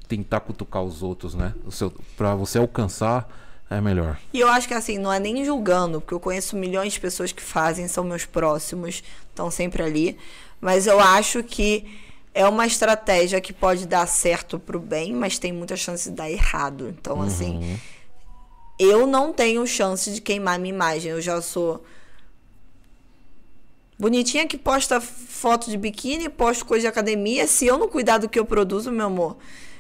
[0.08, 1.54] tentar cutucar os outros, né?
[1.66, 3.30] O seu, pra você alcançar,
[3.72, 4.20] é melhor.
[4.34, 7.32] E eu acho que assim, não é nem julgando, porque eu conheço milhões de pessoas
[7.32, 10.18] que fazem, são meus próximos, estão sempre ali.
[10.60, 11.86] Mas eu acho que
[12.34, 16.30] é uma estratégia que pode dar certo pro bem, mas tem muita chance de dar
[16.30, 16.90] errado.
[16.90, 17.80] Então, assim,
[18.78, 21.12] eu não tenho chance de queimar minha imagem.
[21.12, 21.84] Eu já sou
[23.98, 27.48] bonitinha que posta foto de biquíni, posto coisa de academia.
[27.48, 29.38] Se eu não cuidar do que eu produzo, meu amor,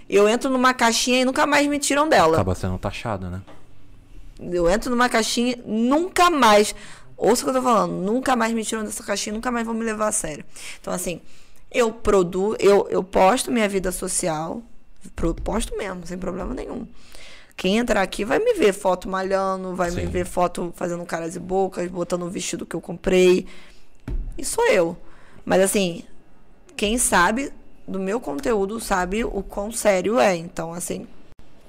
[0.09, 2.35] eu entro numa caixinha e nunca mais me tiram dela.
[2.35, 3.41] Acaba sendo taxado, né?
[4.41, 6.73] Eu entro numa caixinha, nunca mais.
[7.15, 9.75] Ouça o que eu tô falando, nunca mais me tiram dessa caixinha, nunca mais vão
[9.75, 10.43] me levar a sério.
[10.79, 11.21] Então, assim,
[11.71, 14.63] eu produzo, eu, eu posto minha vida social,
[15.43, 16.87] posto mesmo, sem problema nenhum.
[17.55, 20.07] Quem entrar aqui vai me ver foto malhando, vai me Sim.
[20.07, 23.45] ver foto fazendo caras e bocas, botando o vestido que eu comprei.
[24.35, 24.97] E sou eu.
[25.45, 26.03] Mas assim,
[26.75, 27.53] quem sabe
[27.87, 30.35] do meu conteúdo sabe o quão sério é.
[30.35, 31.07] Então, assim,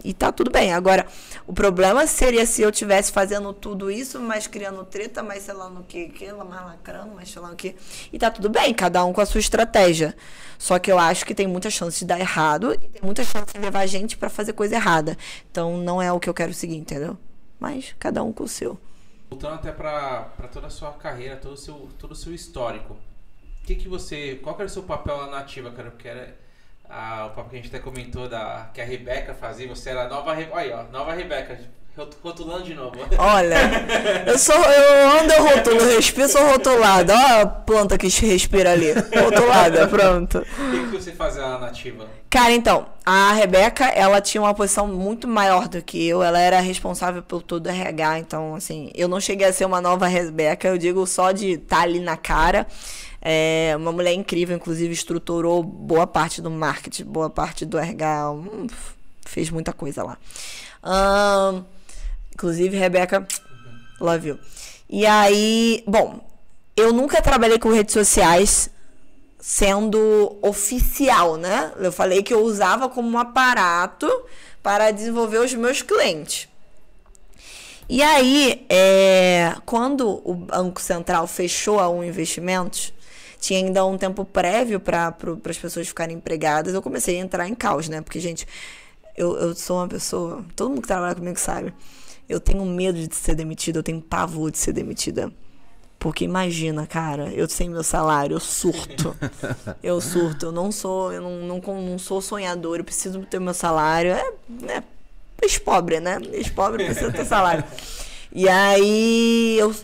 [0.05, 0.73] e tá tudo bem.
[0.73, 1.07] Agora,
[1.47, 5.69] o problema seria se eu tivesse fazendo tudo isso, mas criando treta, mas sei lá
[5.69, 7.75] no que, que mais lacrando, mas sei lá o que.
[8.13, 10.15] E tá tudo bem, cada um com a sua estratégia.
[10.59, 13.53] Só que eu acho que tem muita chance de dar errado e tem muita chance
[13.53, 15.17] de levar a gente pra fazer coisa errada.
[15.51, 17.17] Então não é o que eu quero seguir, entendeu?
[17.59, 18.79] Mas cada um com o seu.
[19.31, 22.95] Voltando até pra toda a sua carreira, todo o seu, todo seu histórico.
[23.63, 24.39] O que que você.
[24.43, 25.91] Qual era o seu papel lá na ativa, cara?
[25.91, 26.37] Porque era
[26.93, 30.03] ah, o papo que a gente até comentou da, que a Rebeca fazia, você era
[30.03, 30.57] a nova Rebeca.
[30.57, 31.59] Olha, ó, nova Rebeca.
[31.97, 32.97] rot- Rotulando de novo.
[33.19, 33.57] Olha,
[34.27, 34.55] eu sou.
[34.55, 37.13] Eu ando, eu rotulo, respiro, sou rotulada.
[37.15, 38.93] Olha a planta que respira ali.
[38.93, 40.39] Rotulada, pronto.
[40.39, 42.07] O que, que você fazia lá na ativa?
[42.31, 46.23] Cara, então, a Rebeca, ela tinha uma posição muito maior do que eu.
[46.23, 48.21] Ela era responsável por todo o RH.
[48.21, 50.67] Então, assim, eu não cheguei a ser uma nova Rebeca.
[50.69, 52.67] Eu digo só de estar ali na cara.
[53.25, 58.33] É uma mulher incrível, inclusive estruturou boa parte do marketing, boa parte do RH.
[58.33, 58.67] hum,
[59.25, 60.19] fez muita coisa lá.
[60.83, 61.63] Ahn,
[62.35, 63.27] inclusive, Rebeca,
[64.01, 64.39] love you.
[64.91, 66.21] E aí, bom,
[66.77, 68.69] eu nunca trabalhei com redes sociais
[69.39, 71.73] sendo oficial, né?
[71.79, 74.09] Eu falei que eu usava como um aparato
[74.63, 76.49] para desenvolver os meus clientes.
[77.89, 82.93] E aí, é, quando o Banco Central fechou a Um Investimentos,
[83.43, 85.13] tinha ainda um tempo prévio para
[85.49, 88.01] as pessoas ficarem empregadas, eu comecei a entrar em caos, né?
[88.01, 88.47] Porque, gente,
[89.17, 91.75] eu, eu sou uma pessoa, todo mundo que trabalha comigo sabe,
[92.29, 95.33] eu tenho medo de ser demitida, eu tenho pavor de ser demitida.
[95.99, 99.17] Porque imagina, cara, eu sem meu salário, eu surto.
[99.83, 103.55] eu surto, eu não sou, eu não, não, não sou sonhador, eu preciso ter meu
[103.55, 104.13] salário.
[104.13, 104.25] É,
[104.69, 104.83] é
[105.43, 106.19] ex-pobre, né?
[106.33, 107.65] Ex-pobre precisa ter salário.
[108.33, 109.75] E aí eu.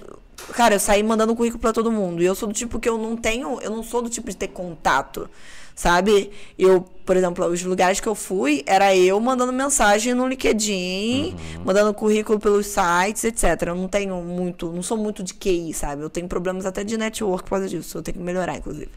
[0.52, 2.22] Cara, eu saí mandando currículo pra todo mundo.
[2.22, 3.60] E eu sou do tipo que eu não tenho.
[3.60, 5.28] Eu não sou do tipo de ter contato.
[5.74, 6.32] Sabe?
[6.58, 11.94] Eu, por exemplo, os lugares que eu fui, era eu mandando mensagem no LinkedIn, mandando
[11.94, 13.68] currículo pelos sites, etc.
[13.68, 16.02] Eu não tenho muito, não sou muito de QI, sabe?
[16.02, 17.96] Eu tenho problemas até de network por causa disso.
[17.96, 18.90] Eu tenho que melhorar, inclusive.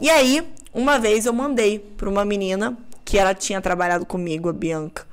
[0.00, 4.54] E aí, uma vez eu mandei pra uma menina que ela tinha trabalhado comigo, a
[4.54, 5.06] Bianca.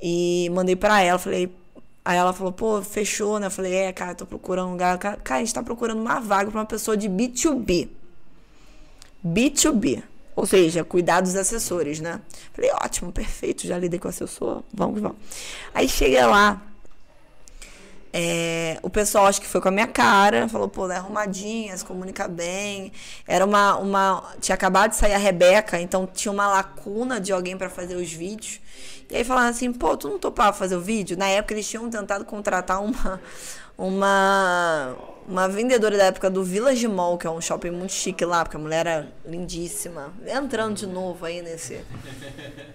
[0.00, 1.50] E mandei pra ela, falei.
[2.08, 3.48] Aí ela falou, pô, fechou, né?
[3.48, 4.96] Eu falei, é, cara, tô procurando um lugar.
[4.96, 7.86] Cara, a gente tá procurando uma vaga pra uma pessoa de B2B.
[9.22, 10.02] B2B.
[10.34, 12.18] Ou seja, cuidar dos assessores, né?
[12.54, 15.18] Falei, ótimo, perfeito, já lidei com o assessor, vamos vamos.
[15.74, 16.62] Aí chega lá,
[18.12, 21.76] é, o pessoal acho que foi com a minha cara, falou, pô, ela é arrumadinha,
[21.76, 22.92] se comunica bem.
[23.26, 24.34] Era uma, uma.
[24.40, 28.10] Tinha acabado de sair a Rebeca, então tinha uma lacuna de alguém para fazer os
[28.12, 28.60] vídeos.
[29.10, 31.16] E aí falaram assim, pô, tu não topava fazer o vídeo?
[31.16, 33.20] Na época eles tinham tentado contratar uma.
[33.76, 34.96] Uma.
[35.28, 38.56] uma vendedora da época do Village Mall, que é um shopping muito chique lá, porque
[38.56, 40.12] a mulher era lindíssima.
[40.26, 41.80] Entrando de novo aí nesse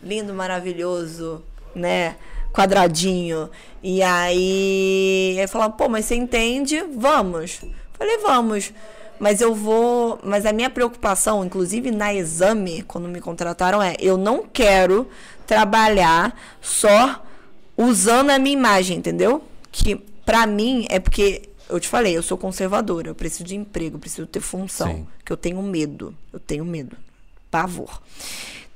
[0.01, 1.43] lindo, maravilhoso,
[1.75, 2.15] né?
[2.53, 3.49] Quadradinho.
[3.81, 6.81] E aí, ele pô, mas você entende?
[6.95, 7.61] Vamos.
[7.97, 8.71] Falei, vamos.
[9.19, 10.19] Mas eu vou.
[10.23, 15.07] Mas a minha preocupação, inclusive na exame, quando me contrataram, é: eu não quero
[15.47, 17.23] trabalhar só
[17.75, 19.43] usando a minha imagem, entendeu?
[19.71, 19.95] Que
[20.25, 23.99] pra mim é porque eu te falei, eu sou conservadora, eu preciso de emprego, eu
[23.99, 25.07] preciso ter função, Sim.
[25.25, 26.95] que eu tenho medo, eu tenho medo,
[27.49, 28.01] pavor.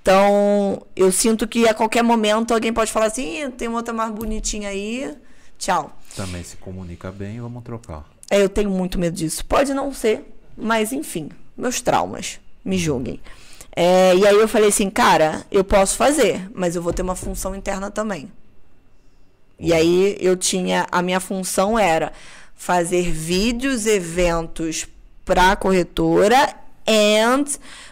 [0.08, 3.94] Então, eu sinto que a qualquer momento alguém pode falar assim, "Ih, tem uma outra
[3.94, 5.14] mais bonitinha aí,
[5.60, 5.92] tchau.
[6.16, 8.06] Também se comunica bem, vamos trocar.
[8.30, 9.44] É, eu tenho muito medo disso.
[9.44, 10.24] Pode não ser,
[10.56, 13.20] mas enfim, meus traumas, me julguem.
[13.76, 17.14] É, e aí eu falei assim, cara, eu posso fazer, mas eu vou ter uma
[17.16, 18.32] função interna também.
[19.60, 22.14] E aí eu tinha, a minha função era
[22.56, 24.88] fazer vídeos, eventos
[25.26, 26.56] para a corretora
[26.88, 27.44] and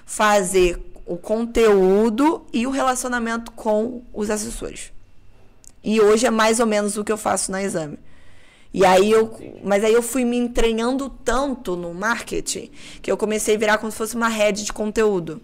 [0.06, 4.92] fazer o conteúdo e o relacionamento com os assessores.
[5.84, 8.00] E hoje é mais ou menos o que eu faço na exame.
[8.74, 9.34] E aí eu,
[9.64, 12.70] mas aí eu fui me entranhando tanto no marketing
[13.02, 15.42] que eu comecei a virar como se fosse uma rede de conteúdo.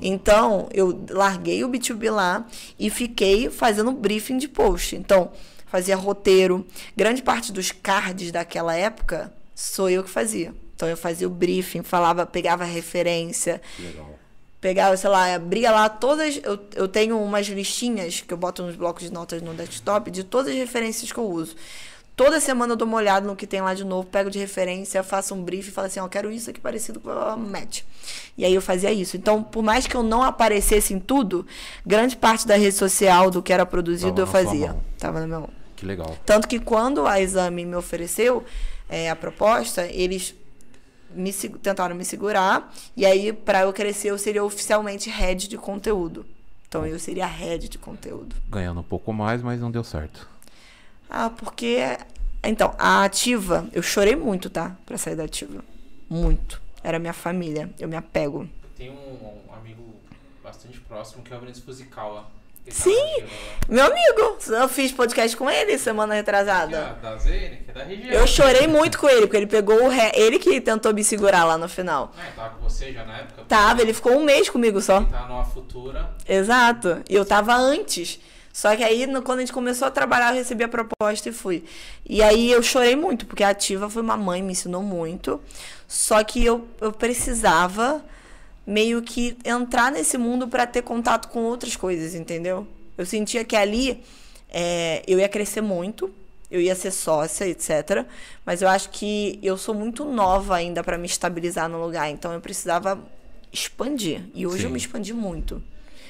[0.00, 2.46] Então, eu larguei o B2B lá
[2.78, 4.96] e fiquei fazendo briefing de post.
[4.96, 5.32] Então,
[5.66, 6.66] fazia roteiro.
[6.96, 10.54] Grande parte dos cards daquela época sou eu que fazia.
[10.74, 14.18] Então, eu fazia o briefing, falava, pegava referência, Legal.
[14.64, 16.40] Pegava, sei lá, abria lá todas.
[16.42, 20.24] Eu, eu tenho umas listinhas que eu boto nos blocos de notas no desktop de
[20.24, 21.54] todas as referências que eu uso.
[22.16, 25.02] Toda semana eu dou uma olhada no que tem lá de novo, pego de referência,
[25.02, 27.82] faço um brief e falo assim, ó, quero isso aqui parecido com o match.
[28.38, 29.18] E aí eu fazia isso.
[29.18, 31.46] Então, por mais que eu não aparecesse em tudo,
[31.84, 34.76] grande parte da rede social do que era produzido Tava eu fazia.
[34.98, 35.50] Tava na minha mão.
[35.76, 36.16] Que legal.
[36.24, 38.42] Tanto que quando a Exame me ofereceu
[38.88, 40.34] é, a proposta, eles
[41.14, 42.72] me, tentaram me segurar.
[42.96, 46.26] E aí, para eu crescer, eu seria oficialmente head de conteúdo.
[46.68, 48.34] Então, eu seria head de conteúdo.
[48.48, 50.28] Ganhando um pouco mais, mas não deu certo.
[51.08, 51.78] Ah, porque.
[52.42, 54.76] Então, a ativa, eu chorei muito, tá?
[54.84, 55.64] Pra sair da ativa.
[56.10, 56.60] Muito.
[56.82, 57.70] Era minha família.
[57.78, 58.42] Eu me apego.
[58.42, 59.82] Eu tenho um, um amigo
[60.42, 62.26] bastante próximo que é o Vinícius Fuzikawa.
[62.66, 63.24] Tá Sim!
[63.68, 66.96] Meu amigo, eu fiz podcast com ele semana é retrasada.
[67.96, 68.20] que é.
[68.20, 70.12] Eu chorei muito com ele, porque ele pegou o ré.
[70.14, 72.12] Ele que tentou me segurar lá no final.
[72.16, 73.42] Ah, ele tava com você já na época?
[73.46, 74.98] Tava, ele ficou um mês comigo só.
[74.98, 76.10] Ele tava numa futura.
[76.26, 77.02] Exato.
[77.08, 78.18] E eu tava antes.
[78.50, 81.64] Só que aí, quando a gente começou a trabalhar, eu recebi a proposta e fui.
[82.08, 85.40] E aí eu chorei muito, porque a Ativa foi uma mãe, me ensinou muito.
[85.88, 88.02] Só que eu, eu precisava
[88.66, 92.66] meio que entrar nesse mundo para ter contato com outras coisas, entendeu?
[92.96, 94.02] Eu sentia que ali
[94.48, 96.10] é, eu ia crescer muito,
[96.50, 98.06] eu ia ser sócia, etc.
[98.46, 102.32] Mas eu acho que eu sou muito nova ainda para me estabilizar no lugar, então
[102.32, 102.98] eu precisava
[103.52, 104.22] expandir.
[104.34, 104.72] E hoje eu Sim.
[104.72, 105.62] me expandi muito.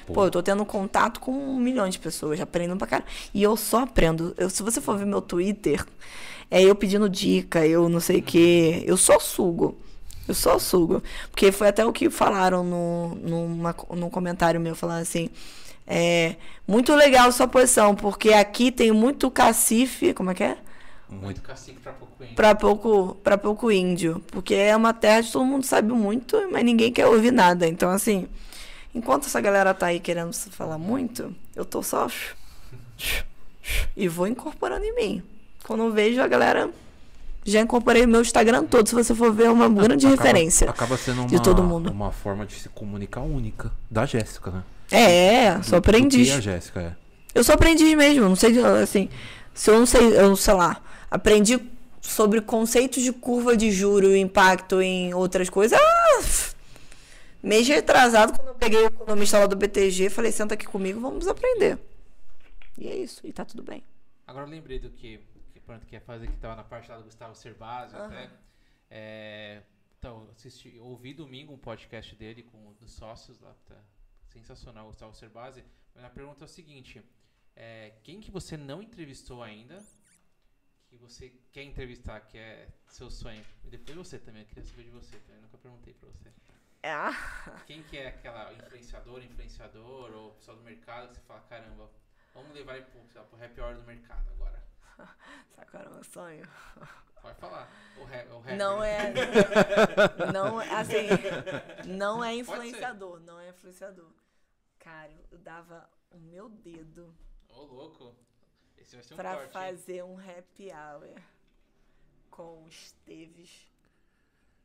[0.07, 0.13] Pô.
[0.13, 3.09] Pô, eu tô tendo contato com um milhão de pessoas, aprendendo pra caramba.
[3.33, 4.35] E eu só aprendo.
[4.37, 5.85] Eu, se você for ver meu Twitter,
[6.51, 8.83] é eu pedindo dica, eu não sei o quê.
[8.87, 9.79] Eu só sugo.
[10.27, 11.03] Eu só sugo.
[11.31, 15.31] Porque foi até o que falaram no, numa, num comentário meu, falando assim.
[15.87, 20.15] É, muito legal sua posição, porque aqui tem muito cacife.
[20.15, 20.57] Como é que é?
[21.09, 22.35] Muito cacique pra pouco índio.
[22.35, 24.25] Pra pouco, pra pouco índio.
[24.29, 27.67] Porque é uma terra que todo mundo sabe muito, mas ninguém quer ouvir nada.
[27.69, 28.27] Então, assim,
[28.95, 32.09] enquanto essa galera tá aí querendo falar muito, eu tô só.
[33.97, 35.23] E vou incorporando em mim.
[35.67, 36.71] Quando eu vejo a galera.
[37.45, 40.71] Já incorporei o meu Instagram todo, se você for ver, é uma grande Acaba- referência.
[40.71, 41.91] Acaba sendo uma, de todo mundo.
[41.91, 43.71] uma forma de se comunicar única.
[43.91, 44.65] Da Jéssica, né?
[44.91, 46.31] É, sou Do- do que aprendiz.
[46.33, 46.97] a Jéssica é.
[47.35, 49.09] Eu sou aprendiz mesmo, não sei, assim,
[49.53, 50.81] se eu não sei, eu sei lá,
[51.11, 51.59] aprendi
[52.01, 55.79] sobre conceitos de curva de juro e impacto em outras coisas.
[55.79, 56.21] Ah,
[57.43, 61.27] mês retrasado, quando eu peguei o economista lá do BTG, falei, senta aqui comigo, vamos
[61.29, 61.79] aprender.
[62.79, 63.83] E é isso, e tá tudo bem.
[64.27, 65.21] Agora eu lembrei do que
[65.65, 68.31] pronto, que ia fazer, que tava na parte lá do Gustavo Cerbasi até.
[68.91, 69.63] É,
[69.99, 73.77] então, eu assisti, eu ouvi domingo um podcast dele com um dos sócios lá, tá
[74.27, 75.65] sensacional, Gustavo Cerbasi.
[75.95, 77.03] Mas a pergunta é o seguinte:
[77.57, 79.83] é, quem que você não entrevistou ainda,
[80.89, 83.45] que você quer entrevistar, que é seu sonho?
[83.65, 86.31] E depois você também, eu queria saber de você também, nunca perguntei pra você.
[86.83, 87.13] Ah,
[87.67, 91.91] Quem que é aquela influenciadora, influenciador, ou pessoal do mercado que você fala, caramba,
[92.35, 94.63] vamos levar ele pro, lá, pro happy hour do mercado agora.
[95.55, 96.49] sabe qual era o meu sonho?
[97.23, 97.71] Pode falar.
[97.99, 98.57] O, rap, o rapper.
[98.57, 99.13] Não é.
[100.33, 100.71] Não é.
[100.75, 101.09] Assim.
[101.87, 103.21] Não é influenciador.
[103.21, 104.11] Não é influenciador.
[104.79, 107.17] Cara, eu dava o meu dedo
[107.49, 108.15] Ô, louco.
[108.77, 109.47] Esse vai ser um pra corte.
[109.47, 109.53] hein?
[109.53, 111.23] fazer um happy hour
[112.31, 113.67] com Esteves.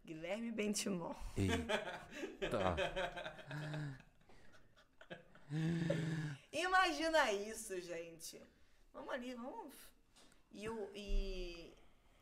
[0.04, 1.16] Guilherme Bentimol.
[1.38, 2.76] Eita.
[6.52, 8.42] Imagina isso, gente.
[8.94, 9.76] Vamos ali, vamos.
[10.52, 11.74] E, o, e,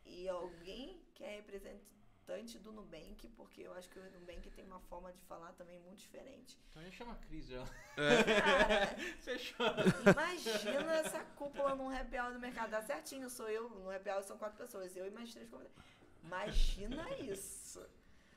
[0.04, 4.80] e alguém que é representante do Nubank, porque eu acho que o Nubank tem uma
[4.80, 6.58] forma de falar também muito diferente.
[6.70, 7.64] Então já chama a Cris já.
[7.96, 8.86] Cara,
[9.20, 9.66] Fechou.
[10.12, 12.70] imagina essa cúpula num happy hour do mercado.
[12.70, 13.70] Dá certinho, sou eu.
[13.70, 14.94] No happy hour são quatro pessoas.
[14.94, 15.82] Eu e mais três convidados.
[16.22, 17.80] Imagina isso.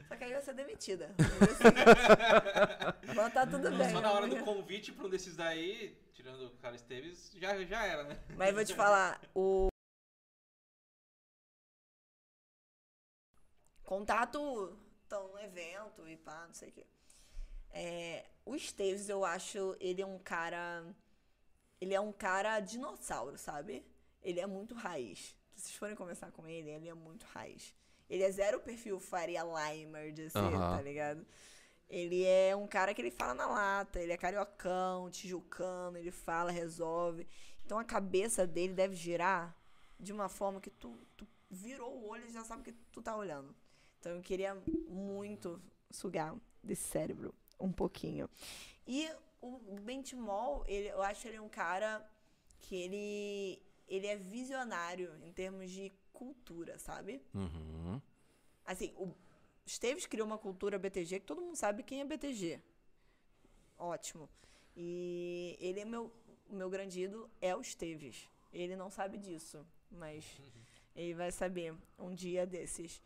[0.07, 1.13] Só que aí eu ia ser demitida.
[3.15, 3.89] Mas tá tudo bem.
[3.91, 7.85] Só na hora do convite pra um desses daí, tirando o cara Esteves, já, já
[7.85, 8.19] era, né?
[8.35, 9.70] Mas vou te falar, o
[13.91, 14.39] contato
[15.11, 16.85] no evento e pá, não sei o quê.
[17.71, 20.85] É, o Esteves, eu acho, ele é um cara.
[21.81, 23.85] Ele é um cara dinossauro, sabe?
[24.23, 25.35] Ele é muito raiz.
[25.55, 27.75] Se vocês forem conversar com ele, ele é muito raiz.
[28.09, 30.77] Ele é zero perfil Faria Limer de ser, Aham.
[30.77, 31.27] tá ligado?
[31.89, 36.49] Ele é um cara que ele fala na lata, ele é cariocão, tijucano, ele fala,
[36.49, 37.27] resolve.
[37.65, 39.53] Então a cabeça dele deve girar
[39.99, 43.17] de uma forma que tu, tu virou o olho e já sabe que tu tá
[43.17, 43.53] olhando.
[44.01, 44.55] Então eu queria
[44.89, 48.27] muito sugar desse cérebro um pouquinho.
[48.87, 49.07] E
[49.39, 52.03] o Bentimol, ele, eu acho ele um cara
[52.61, 57.21] que ele, ele é visionário em termos de cultura, sabe?
[57.31, 58.01] Uhum.
[58.65, 59.13] Assim, o
[59.65, 62.59] Esteves criou uma cultura BTG que todo mundo sabe quem é BTG.
[63.77, 64.27] Ótimo.
[64.75, 66.11] E ele é meu,
[66.49, 68.27] o meu grande ídolo é o Esteves.
[68.51, 70.25] Ele não sabe disso, mas
[70.95, 72.99] ele vai saber um dia desses.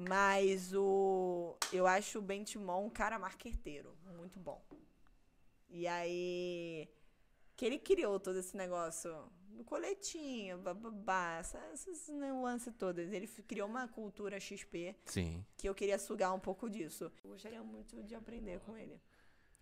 [0.00, 4.62] Mas o eu acho o Bentimon um cara marqueteiro, muito bom.
[5.68, 6.88] E aí
[7.56, 9.10] que ele criou todo esse negócio
[9.48, 13.12] do coletinho, bababá, essa- essas nuances todas.
[13.12, 15.44] Ele criou uma cultura XP Sim.
[15.56, 17.10] que eu queria sugar um pouco disso.
[17.24, 19.00] Eu gostaria muito de aprender com ele.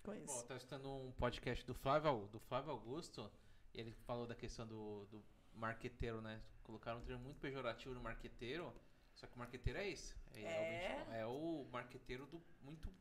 [0.04, 0.44] Com Bom, isso.
[0.44, 3.32] tá escutando um podcast do Flávio, do Flávio Augusto,
[3.72, 5.24] e ele falou da questão do, do
[5.54, 6.42] marqueteiro, né?
[6.62, 8.70] Colocaram um termo muito pejorativo no marqueteiro,
[9.16, 10.14] só que o marqueteiro é esse.
[10.34, 11.06] É, É?
[11.10, 12.92] é é o marqueteiro do muito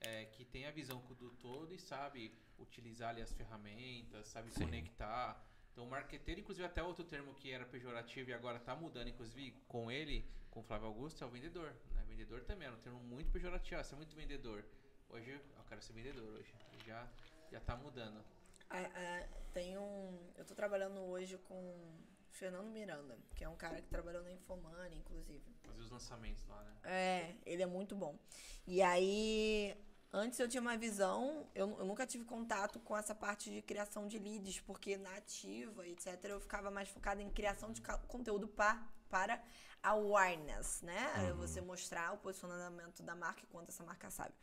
[0.00, 4.64] é, que tem a visão do todo e sabe utilizar ali as ferramentas, sabe Sim.
[4.64, 5.40] conectar.
[5.72, 9.52] Então, o marqueteiro, inclusive, até outro termo que era pejorativo e agora tá mudando, inclusive,
[9.68, 11.72] com ele, com o Flávio Augusto, é o vendedor.
[11.94, 12.04] Né?
[12.06, 13.80] Vendedor também era um termo muito pejorativo.
[13.80, 14.64] Ah, você é muito vendedor.
[15.08, 16.52] Hoje, eu quero ser vendedor hoje.
[16.84, 17.08] Já,
[17.50, 18.22] já tá mudando.
[18.68, 20.18] Ah, ah, tem um.
[20.36, 21.98] Eu tô trabalhando hoje com
[22.32, 25.44] Fernando Miranda, que é um cara que trabalhou na Infomani, inclusive.
[25.64, 26.74] Fazer os lançamentos lá, né?
[26.84, 28.18] É, ele é muito bom.
[28.66, 29.76] E aí,
[30.12, 34.08] antes eu tinha uma visão, eu, eu nunca tive contato com essa parte de criação
[34.08, 38.82] de leads, porque na ativa, etc., eu ficava mais focada em criação de conteúdo pa,
[39.10, 39.42] para
[39.82, 41.32] awareness, né?
[41.36, 44.34] Você mostrar o posicionamento da marca e quanto essa marca sabe.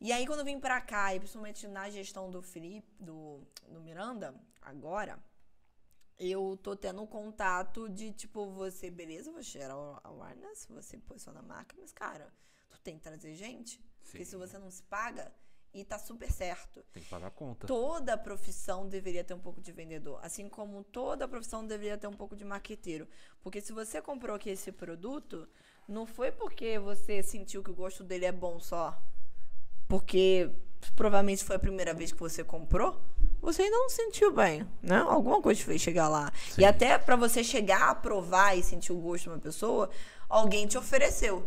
[0.00, 3.80] E aí, quando eu vim pra cá, e principalmente na gestão do Felipe, do, do
[3.80, 5.18] Miranda, agora,
[6.18, 11.42] eu tô tendo um contato de, tipo, você, beleza, você gera awareness, você posiciona a
[11.42, 12.32] marca, mas, cara,
[12.70, 13.80] tu tem que trazer gente.
[14.02, 14.32] Porque Sim.
[14.32, 15.32] se você não se paga,
[15.74, 16.84] e tá super certo.
[16.92, 17.66] Tem que pagar a conta.
[17.66, 22.12] Toda profissão deveria ter um pouco de vendedor, assim como toda profissão deveria ter um
[22.12, 23.08] pouco de marqueteiro.
[23.42, 25.48] Porque se você comprou aqui esse produto,
[25.88, 28.96] não foi porque você sentiu que o gosto dele é bom só.
[29.88, 30.48] Porque
[30.94, 33.00] provavelmente foi a primeira vez que você comprou,
[33.44, 34.98] você ainda não sentiu bem, né?
[35.06, 36.32] Alguma coisa te fez chegar lá.
[36.50, 36.62] Sim.
[36.62, 39.90] E até pra você chegar a provar e sentir o gosto de uma pessoa,
[40.28, 41.44] alguém te ofereceu.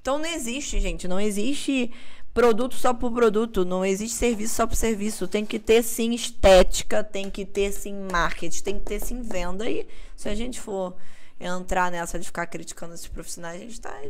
[0.00, 1.90] Então não existe, gente, não existe
[2.34, 5.26] produto só por produto, não existe serviço só por serviço.
[5.26, 9.70] Tem que ter sim estética, tem que ter sim marketing, tem que ter sim venda.
[9.70, 10.94] E se a gente for
[11.40, 14.02] entrar nessa de ficar criticando esses profissionais, a gente tá, a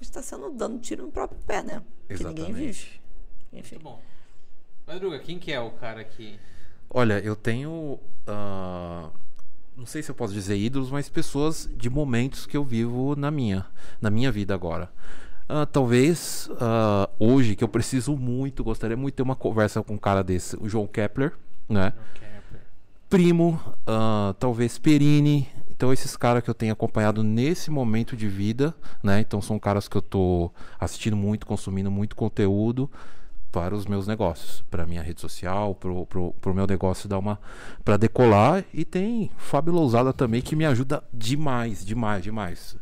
[0.00, 1.82] gente tá sendo dando tiro no próprio pé, né?
[2.08, 2.54] Que ninguém Exatamente.
[2.54, 3.00] vive.
[3.52, 3.74] Enfim.
[3.76, 4.02] Muito bom.
[4.88, 6.40] Madruga, quem que é o cara que...
[6.88, 8.00] Olha, eu tenho.
[8.26, 9.10] ah,
[9.76, 13.30] não sei se eu posso dizer ídolos, mas pessoas de momentos que eu vivo na
[13.30, 13.66] minha,
[14.00, 14.90] na minha vida agora.
[15.46, 19.92] Ah, talvez ah, hoje, que eu preciso muito, gostaria muito de ter uma conversa com
[19.92, 21.34] um cara desse, o João Kepler,
[21.68, 21.92] né?
[23.10, 25.46] Primo, ah, talvez Perini.
[25.70, 29.20] Então, esses caras que eu tenho acompanhado nesse momento de vida, né?
[29.20, 32.90] Então, são caras que eu tô assistindo muito, consumindo muito conteúdo
[33.58, 37.40] para os meus negócios, para minha rede social, pro, pro, pro meu negócio dar uma
[37.84, 42.76] para decolar e tem Fábio Lousada também que me ajuda demais, demais, demais.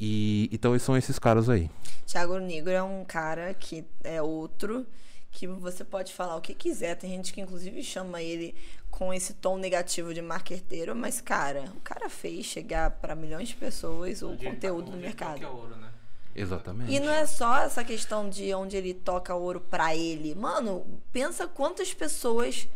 [0.00, 1.70] E então são esses caras aí.
[2.06, 4.86] Thiago Negro é um cara que é outro
[5.30, 6.94] que você pode falar o que quiser.
[6.96, 8.54] Tem gente que inclusive chama ele
[8.90, 13.56] com esse tom negativo de marqueteiro, mas cara, o cara fez chegar para milhões de
[13.56, 15.42] pessoas o Onde ele conteúdo tá- toca mercado.
[15.42, 15.88] é ouro, né?
[16.34, 16.92] Exatamente.
[16.92, 20.34] E não é só essa questão de onde ele toca ouro pra ele.
[20.34, 22.66] Mano, pensa quantas pessoas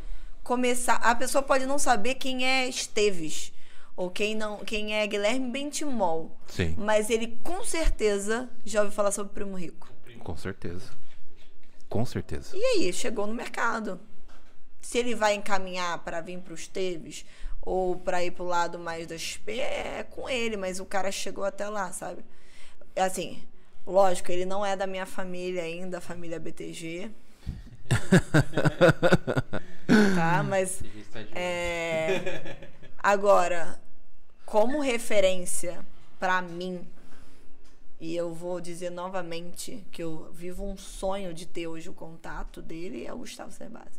[0.44, 0.96] começar.
[0.96, 3.52] A pessoa pode não saber quem é Esteves
[3.96, 9.10] ou quem não, quem é Guilherme Bentimol, Sim, mas ele com certeza já ouviu falar
[9.10, 9.92] sobre o Primo Rico.
[10.22, 10.92] com certeza.
[11.88, 12.56] Com certeza.
[12.56, 13.98] E aí, chegou no mercado.
[14.80, 17.24] Se ele vai encaminhar pra vir pro Esteves
[17.60, 21.44] ou pra ir pro lado mais da XP, é com ele, mas o cara chegou
[21.44, 22.24] até lá, sabe?
[22.94, 23.42] Assim,
[23.88, 27.10] lógico, ele não é da minha família ainda, a família BTG.
[30.14, 30.42] tá?
[30.42, 32.68] Mas de é,
[33.02, 33.80] agora,
[34.44, 35.84] como referência
[36.20, 36.86] pra mim,
[37.98, 42.60] e eu vou dizer novamente que eu vivo um sonho de ter hoje o contato
[42.60, 43.98] dele, é o Gustavo Cerbasi.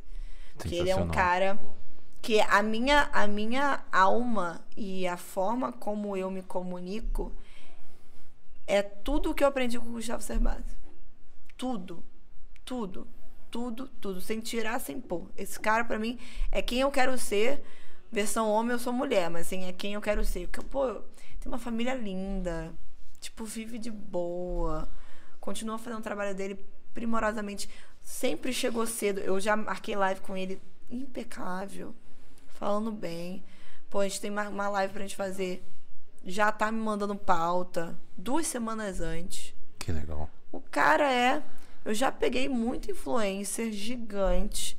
[0.59, 1.59] Que ele é um cara
[2.21, 7.31] que a minha, a minha alma e a forma como eu me comunico
[8.70, 10.78] é tudo que eu aprendi com o Gustavo Cerbasi.
[11.57, 12.03] Tudo.
[12.63, 13.07] Tudo.
[13.49, 14.22] Tudo, tudo.
[14.22, 15.28] Sem tirar, sem pôr.
[15.36, 16.20] Esse cara, pra mim,
[16.51, 17.63] é quem eu quero ser.
[18.11, 20.47] Versão homem, eu sou mulher, mas assim, é quem eu quero ser.
[20.47, 20.93] Porque, pô,
[21.39, 22.72] tem uma família linda.
[23.20, 24.88] Tipo, vive de boa.
[25.39, 26.63] Continua fazendo o trabalho dele
[26.93, 27.67] primorosamente.
[28.03, 29.20] Sempre chegou cedo.
[29.20, 30.61] Eu já marquei live com ele
[30.91, 31.95] impecável.
[32.49, 33.43] Falando bem.
[33.89, 35.65] Pô, a gente tem uma live pra gente fazer.
[36.30, 37.97] Já tá me mandando pauta.
[38.15, 39.55] Duas semanas antes.
[39.80, 40.30] Que legal.
[40.51, 41.41] O cara é.
[41.84, 44.77] Eu já peguei muito influencer gigante.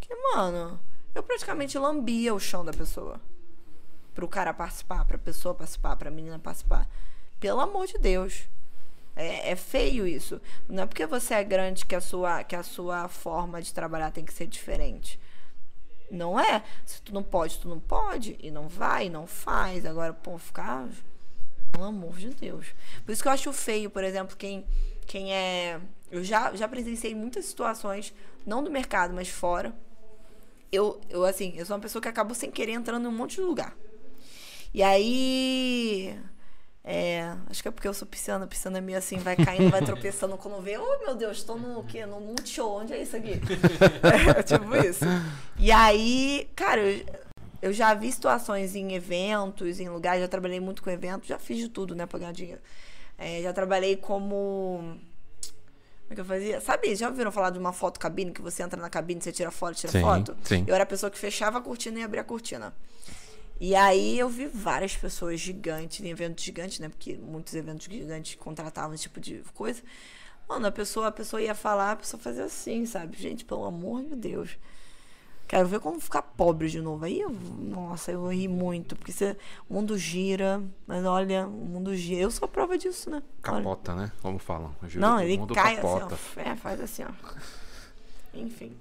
[0.00, 0.78] Que, mano,
[1.12, 3.20] eu praticamente lambia o chão da pessoa.
[4.14, 6.88] Pro cara participar, pra pessoa participar, pra menina participar.
[7.40, 8.48] Pelo amor de Deus.
[9.16, 10.40] É, é feio isso.
[10.68, 14.12] Não é porque você é grande que a, sua, que a sua forma de trabalhar
[14.12, 15.18] tem que ser diferente.
[16.12, 16.62] Não é.
[16.84, 18.36] Se tu não pode, tu não pode.
[18.38, 19.86] E não vai, não faz.
[19.86, 20.86] Agora, pô, ficar.
[21.72, 22.66] Pelo amor de Deus.
[23.04, 24.66] Por isso que eu acho feio, por exemplo, quem,
[25.06, 25.80] quem é.
[26.10, 28.12] Eu já, já presenciei muitas situações,
[28.44, 29.74] não do mercado, mas fora.
[30.70, 33.36] Eu, eu, assim, eu sou uma pessoa que acabou sem querer entrando em um monte
[33.36, 33.74] de lugar.
[34.74, 36.18] E aí.
[36.84, 39.82] É, acho que é porque eu sou pisciana, pisciana é meio assim, vai caindo, vai
[39.84, 42.04] tropeçando quando vê, oh meu Deus, tô no quê?
[42.04, 43.40] No Multishow, onde é isso aqui?
[44.36, 45.04] é, tipo isso.
[45.56, 47.04] E aí, cara, eu,
[47.62, 51.58] eu já vi situações em eventos, em lugares, já trabalhei muito com eventos, já fiz
[51.58, 52.60] de tudo, né, pra ganhar dinheiro.
[53.16, 54.98] É, já trabalhei como.
[56.02, 56.60] Como é que eu fazia?
[56.60, 59.52] Sabe, já ouviram falar de uma foto cabine, que você entra na cabine, você tira
[59.52, 60.36] foto, tira Sim, foto?
[60.42, 60.64] sim.
[60.66, 62.74] Eu era a pessoa que fechava a cortina e abria a cortina.
[63.62, 66.88] E aí eu vi várias pessoas gigantes, em eventos gigantes, né?
[66.88, 69.80] Porque muitos eventos gigantes contratavam esse tipo de coisa.
[70.48, 73.16] Mano, a pessoa, a pessoa ia falar, a pessoa fazia assim, sabe?
[73.16, 74.58] Gente, pelo amor de Deus.
[75.46, 77.04] Quero ver como ficar pobre de novo.
[77.04, 79.36] Aí, eu, nossa, eu ri muito, porque você,
[79.70, 82.20] o mundo gira, mas olha, o mundo gira.
[82.20, 83.22] Eu sou a prova disso, né?
[83.46, 83.58] Olha.
[83.58, 84.10] Capota, né?
[84.20, 84.74] Como falam.
[84.96, 86.16] Não, ele mundo cai capota.
[86.16, 86.40] assim, ó.
[86.40, 87.12] É, faz assim, ó.
[88.34, 88.76] Enfim.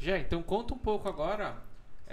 [0.00, 1.56] Já, então conta um pouco agora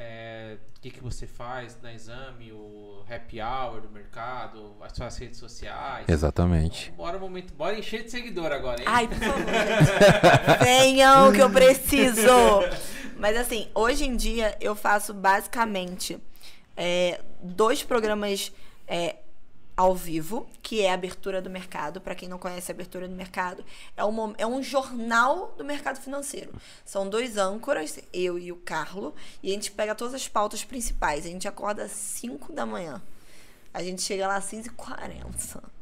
[0.02, 5.16] é, o que, que você faz na exame, o happy hour do mercado, as suas
[5.18, 6.10] redes sociais.
[6.10, 6.92] Exatamente.
[6.98, 8.88] Bora, um momento, bora encher de seguidor agora, hein?
[8.88, 9.46] Ai, por favor.
[10.64, 12.28] Venham que eu preciso.
[13.16, 16.18] Mas assim, hoje em dia eu faço basicamente
[16.76, 18.52] é, dois programas
[18.88, 19.18] é,
[19.76, 22.00] ao vivo, que é a abertura do mercado.
[22.00, 23.64] Para quem não conhece a abertura do mercado,
[23.96, 26.54] é um, é um jornal do mercado financeiro.
[26.86, 31.26] São dois âncoras, eu e o Carlo, e a gente pega todas as pautas principais.
[31.26, 33.02] A gente acorda às 5 da manhã.
[33.74, 35.81] A gente chega lá às 5h40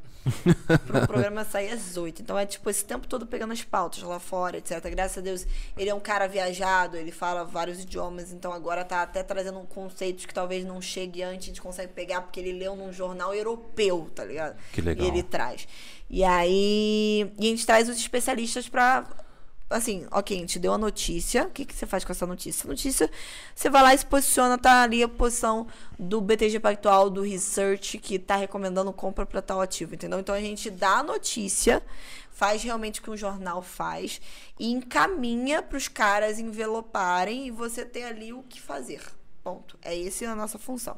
[0.86, 2.22] pro programa sair às 8.
[2.22, 4.90] Então é tipo esse tempo todo pegando as pautas lá fora, etc.
[4.90, 9.02] Graças a Deus, ele é um cara viajado, ele fala vários idiomas, então agora tá
[9.02, 12.76] até trazendo conceitos que talvez não chegue antes, a gente consegue pegar, porque ele leu
[12.76, 14.58] num jornal europeu, tá ligado?
[14.72, 15.06] Que legal.
[15.06, 15.68] E ele traz.
[16.10, 17.32] E aí.
[17.38, 19.08] E a gente traz os especialistas pra.
[19.70, 21.44] Assim, ok, a gente deu a notícia.
[21.44, 22.68] O que, que você faz com essa notícia?
[22.68, 23.10] Notícia,
[23.54, 25.68] você vai lá e se posiciona, tá ali a posição
[25.98, 30.20] do BTG Pactual, do Research, que tá recomendando compra para tal ativo, entendeu?
[30.20, 31.84] Então a gente dá a notícia,
[32.32, 34.20] faz realmente o que um jornal faz
[34.60, 39.04] e encaminha para os caras enveloparem e você ter ali o que fazer.
[39.44, 39.78] Ponto.
[39.84, 40.98] É essa a nossa função.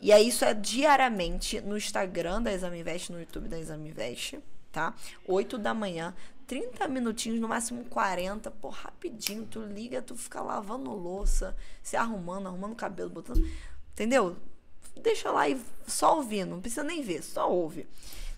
[0.00, 4.38] E aí isso é diariamente no Instagram da Exame Invest, no YouTube da Exame Invest,
[4.70, 4.94] tá?
[5.26, 6.14] 8 da manhã,
[6.48, 12.48] 30 minutinhos, no máximo 40, pô, rapidinho, tu liga, tu fica lavando louça, se arrumando,
[12.48, 13.46] arrumando cabelo, botando,
[13.92, 14.36] entendeu?
[15.00, 17.86] Deixa lá e só ouvindo, não precisa nem ver, só ouve.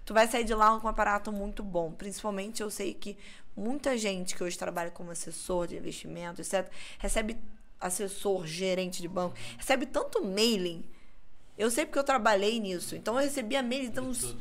[0.04, 1.92] Tu vai sair de lá com um aparato muito bom.
[1.92, 3.16] Principalmente eu sei que
[3.56, 7.36] Muita gente que hoje trabalha como assessor de investimento, etc., recebe
[7.80, 10.84] assessor, gerente de banco, recebe tanto mailing.
[11.58, 12.96] Eu sei porque eu trabalhei nisso.
[12.96, 13.86] Então eu recebia mailing.
[13.86, 14.38] Então, Tudo.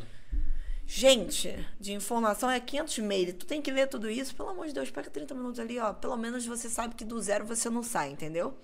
[0.92, 3.36] Gente, de informação é 500 mails.
[3.36, 4.36] Tu tem que ler tudo isso.
[4.36, 5.94] Pelo amor de Deus, pega 30 minutos ali, ó.
[5.94, 8.58] Pelo menos você sabe que do zero você não sai, entendeu?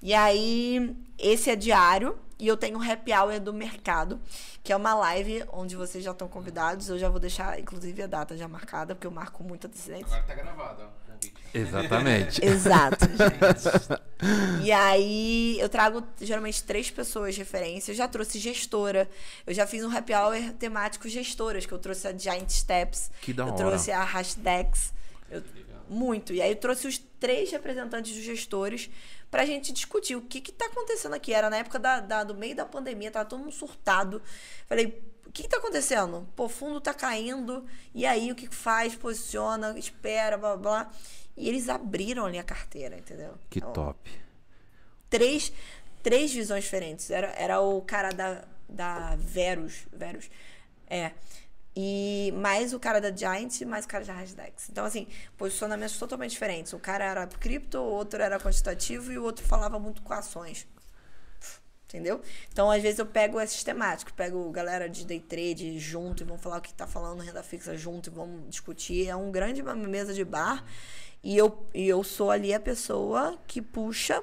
[0.00, 2.18] E aí, esse é diário.
[2.38, 4.20] E eu tenho o Happy Hour do mercado,
[4.62, 6.88] que é uma live onde vocês já estão convidados.
[6.88, 10.06] Eu já vou deixar, inclusive, a data já marcada, porque eu marco muito antecedência.
[10.06, 11.05] Agora tá gravado, ó.
[11.54, 12.44] Exatamente.
[12.44, 14.64] Exato, gente.
[14.66, 17.92] E aí eu trago geralmente três pessoas de referência.
[17.92, 19.08] Eu já trouxe gestora.
[19.46, 23.10] Eu já fiz um happy hour temático gestoras, que eu trouxe a Giant Steps.
[23.22, 23.56] Que da eu hora.
[23.56, 24.92] trouxe a Hashdex.
[25.30, 25.42] Eu,
[25.88, 26.32] muito.
[26.34, 28.90] E aí eu trouxe os três representantes dos gestores
[29.30, 31.32] pra gente discutir o que que tá acontecendo aqui.
[31.32, 34.20] Era na época da, da- do meio da pandemia, tava todo mundo surtado.
[34.68, 35.02] Falei,
[35.36, 36.26] que que tá acontecendo?
[36.34, 38.94] Pô, o fundo tá caindo, e aí o que faz?
[38.94, 40.92] Posiciona, espera, blá, blá, blá.
[41.36, 43.34] E eles abriram ali a carteira, entendeu?
[43.50, 44.10] Que Então, top.
[45.10, 45.52] Três,
[46.02, 47.10] três visões diferentes.
[47.10, 50.30] Era, era o cara da, da Verus, Verus,
[50.88, 51.12] é.
[51.76, 54.70] E mais o cara da Giant e mais o cara da Hasdex.
[54.70, 55.06] Então, assim,
[55.36, 56.72] posicionamentos totalmente diferentes.
[56.72, 60.66] O cara era cripto, o outro era quantitativo e o outro falava muito com ações.
[61.88, 62.20] Entendeu?
[62.52, 66.42] Então, às vezes eu pego esses temáticos, pego galera de day trade junto e vamos
[66.42, 69.08] falar o que tá falando renda fixa junto e vamos discutir.
[69.08, 70.64] É um grande uma mesa de bar
[71.22, 74.22] e eu, e eu sou ali a pessoa que puxa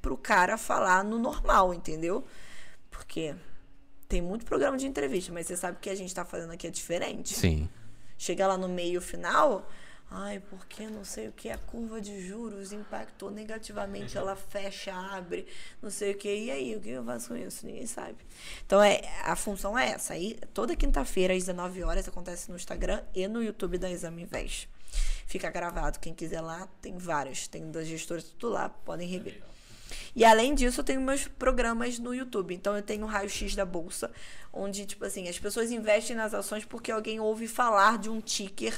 [0.00, 2.24] pro cara falar no normal, entendeu?
[2.88, 3.34] Porque
[4.08, 6.70] tem muito programa de entrevista, mas você sabe que a gente tá fazendo aqui é
[6.70, 7.34] diferente.
[7.34, 7.68] Sim.
[8.16, 9.68] Chega lá no meio final,
[10.14, 15.46] ai, porque não sei o que, a curva de juros impactou negativamente, ela fecha, abre,
[15.80, 17.64] não sei o que, e aí, o que eu faço com isso?
[17.64, 18.18] Ninguém sabe.
[18.66, 20.14] Então, é, a função é essa.
[20.14, 24.68] Aí, toda quinta-feira, às 19 horas, acontece no Instagram e no YouTube da Exame Invest.
[25.26, 29.42] Fica gravado, quem quiser lá, tem vários, tem das gestoras, tudo lá, podem rever.
[30.14, 32.54] E além disso, eu tenho meus programas no YouTube.
[32.54, 34.10] Então eu tenho o raio-x da bolsa,
[34.52, 38.74] onde, tipo assim, as pessoas investem nas ações porque alguém ouve falar de um ticker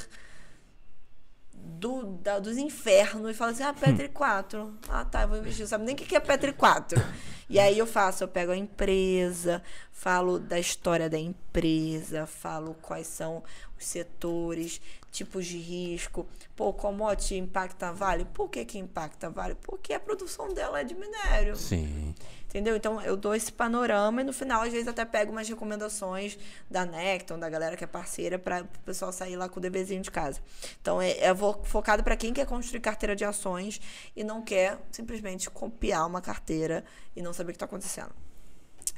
[1.64, 4.74] do, da- dos infernos e fala assim, ah, Petri 4.
[4.88, 5.62] Ah, tá, eu vou investir.
[5.62, 7.00] Não sabe nem o que é Petri 4.
[7.48, 9.62] E aí eu faço, eu pego a empresa,
[9.92, 13.42] falo da história da empresa, falo quais são
[13.78, 14.80] os setores,
[15.14, 16.26] tipos de risco.
[16.56, 18.24] Pô, commodity impacta Vale?
[18.26, 19.54] Por que que impacta Vale?
[19.54, 21.56] Porque a produção dela é de minério.
[21.56, 22.14] Sim.
[22.48, 22.76] Entendeu?
[22.76, 26.38] Então eu dou esse panorama e no final, às vezes, até pego umas recomendações
[26.70, 30.02] da Necton, da galera que é parceira, para o pessoal sair lá com o deverzinho
[30.02, 30.40] de casa.
[30.80, 31.34] Então é, é
[31.64, 33.80] focado para quem quer construir carteira de ações
[34.14, 36.84] e não quer simplesmente copiar uma carteira
[37.16, 38.12] e não saber o que está acontecendo.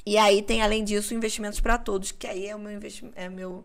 [0.05, 3.29] E aí tem, além disso, investimentos para todos, que aí é o meu investimento, é
[3.29, 3.65] meu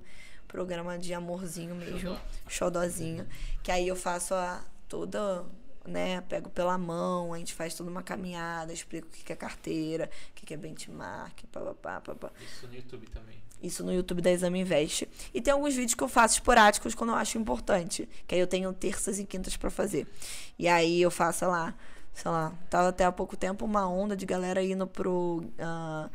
[0.52, 3.26] programa de amorzinho mesmo, xodozinho,
[3.64, 5.46] que aí eu faço a toda,
[5.86, 10.10] né, pego pela mão, a gente faz toda uma caminhada, explico o que é carteira,
[10.30, 12.32] o que é benchmark, papapá, papá.
[12.42, 13.42] Isso no YouTube também.
[13.64, 15.08] Isso no YouTube da Exame Invest.
[15.34, 18.10] E tem alguns vídeos que eu faço esporádicos quando eu acho importante.
[18.28, 20.08] Que aí eu tenho terças e quintas pra fazer.
[20.58, 21.76] E aí eu faço, sei lá,
[22.12, 26.10] sei lá, tava até há pouco tempo uma onda de galera indo pro ah,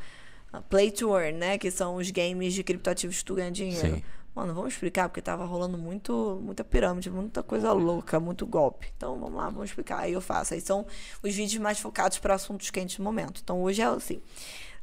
[0.69, 1.57] Play to Earn, né?
[1.57, 3.95] Que são os games de criptoativos que tu ganha dinheiro.
[3.95, 4.03] Sim.
[4.37, 8.93] Mano, vamos explicar, porque tava rolando muito, muita pirâmide, muita coisa louca, muito golpe.
[8.95, 10.01] Então, vamos lá, vamos explicar.
[10.01, 10.53] Aí eu faço.
[10.53, 10.85] Aí são
[11.23, 13.41] os vídeos mais focados para assuntos quentes no momento.
[13.43, 14.21] Então, hoje é assim.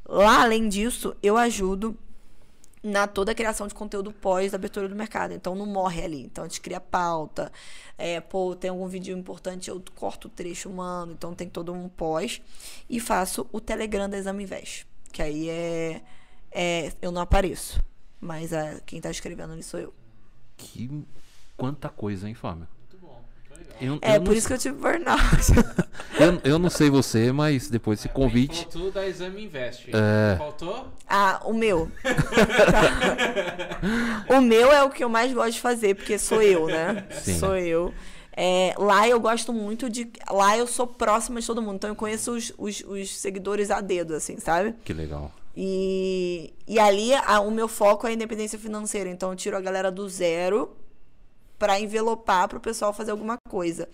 [0.04, 1.95] Lá, além disso, eu ajudo
[2.82, 5.36] na toda a criação de conteúdo pós abertura do mercado.
[5.36, 6.24] Então não morre ali.
[6.24, 7.51] Então a gente cria pauta.
[7.95, 11.14] É, pô, tem algum vídeo importante, eu corto o trecho humano.
[11.14, 12.41] Então tem todo um pós.
[12.89, 14.88] E faço o Telegram da Exame Invest.
[15.12, 16.01] Que aí é,
[16.51, 16.91] é.
[16.99, 17.80] Eu não apareço.
[18.24, 19.93] Mas é, quem tá escrevendo ali sou eu.
[20.55, 20.89] Que
[21.57, 22.65] quanta coisa, hein, Fábio?
[22.80, 23.76] Muito bom, muito legal.
[23.82, 25.19] Eu, É, eu por não, isso que eu tive burnout.
[26.17, 28.63] eu, eu não sei você, mas depois desse É, convite.
[28.63, 29.89] Faltou da Exame Invest.
[29.93, 30.38] É.
[30.38, 30.88] Faltou?
[31.07, 31.91] Ah, o meu.
[34.30, 37.05] o meu é o que eu mais gosto de fazer, porque sou eu, né?
[37.11, 37.39] Sim.
[37.39, 37.93] Sou eu.
[38.36, 40.11] É, lá eu gosto muito de.
[40.32, 41.76] Lá eu sou próxima de todo mundo.
[41.76, 44.73] Então eu conheço os, os, os seguidores a dedo, assim, sabe?
[44.84, 45.31] Que legal.
[45.55, 49.09] E, e ali a- o meu foco é a independência financeira.
[49.09, 50.75] Então eu tiro a galera do zero
[51.59, 53.88] para envelopar para o pessoal fazer alguma coisa.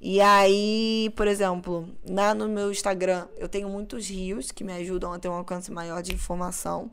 [0.00, 5.12] E aí, por exemplo, lá no meu Instagram, eu tenho muitos rios que me ajudam
[5.12, 6.90] a ter um alcance maior de informação.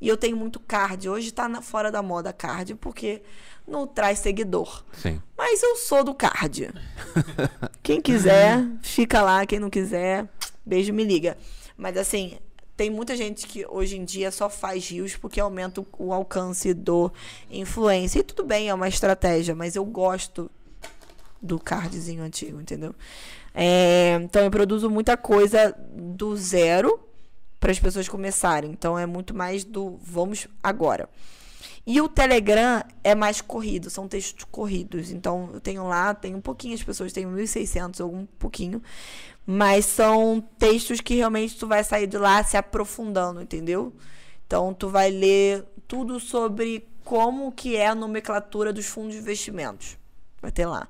[0.00, 1.08] E eu tenho muito card.
[1.08, 3.22] Hoje tá na- fora da moda card, porque
[3.66, 4.84] não traz seguidor.
[4.92, 5.20] Sim.
[5.36, 6.70] Mas eu sou do card.
[7.82, 9.44] Quem quiser, fica lá.
[9.44, 10.26] Quem não quiser,
[10.64, 11.36] beijo, me liga.
[11.76, 12.38] Mas assim,
[12.80, 17.12] tem muita gente que hoje em dia só faz rios porque aumenta o, alcance do
[17.50, 18.22] influencer.
[18.22, 20.50] E tudo bem, é uma estratégia, mas eu gosto
[21.42, 22.94] do cardzinho antigo, entendeu?
[23.54, 26.98] É, então eu produzo muita coisa do zero
[27.60, 28.70] para as pessoas começarem.
[28.70, 31.06] Então é muito mais do vamos agora.
[31.86, 35.10] E o Telegram é mais corrido, são textos corridos.
[35.10, 38.82] Então eu tenho lá, tenho pouquinhas pessoas, tenho 1.600, algum pouquinho.
[39.46, 43.92] Mas são textos que realmente tu vai sair de lá se aprofundando, entendeu?
[44.46, 49.98] Então tu vai ler tudo sobre como que é a nomenclatura dos fundos de investimentos.
[50.40, 50.86] Vai ter lá,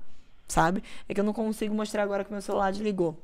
[0.46, 0.82] sabe?
[1.08, 3.16] É que eu não consigo mostrar agora que meu celular desligou.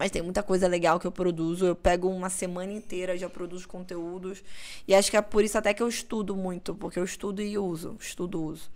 [0.00, 1.66] Mas tem muita coisa legal que eu produzo.
[1.66, 4.42] Eu pego uma semana inteira, já produzo conteúdos.
[4.88, 7.58] E acho que é por isso até que eu estudo muito, porque eu estudo e
[7.58, 7.98] uso.
[8.00, 8.70] Estudo uso.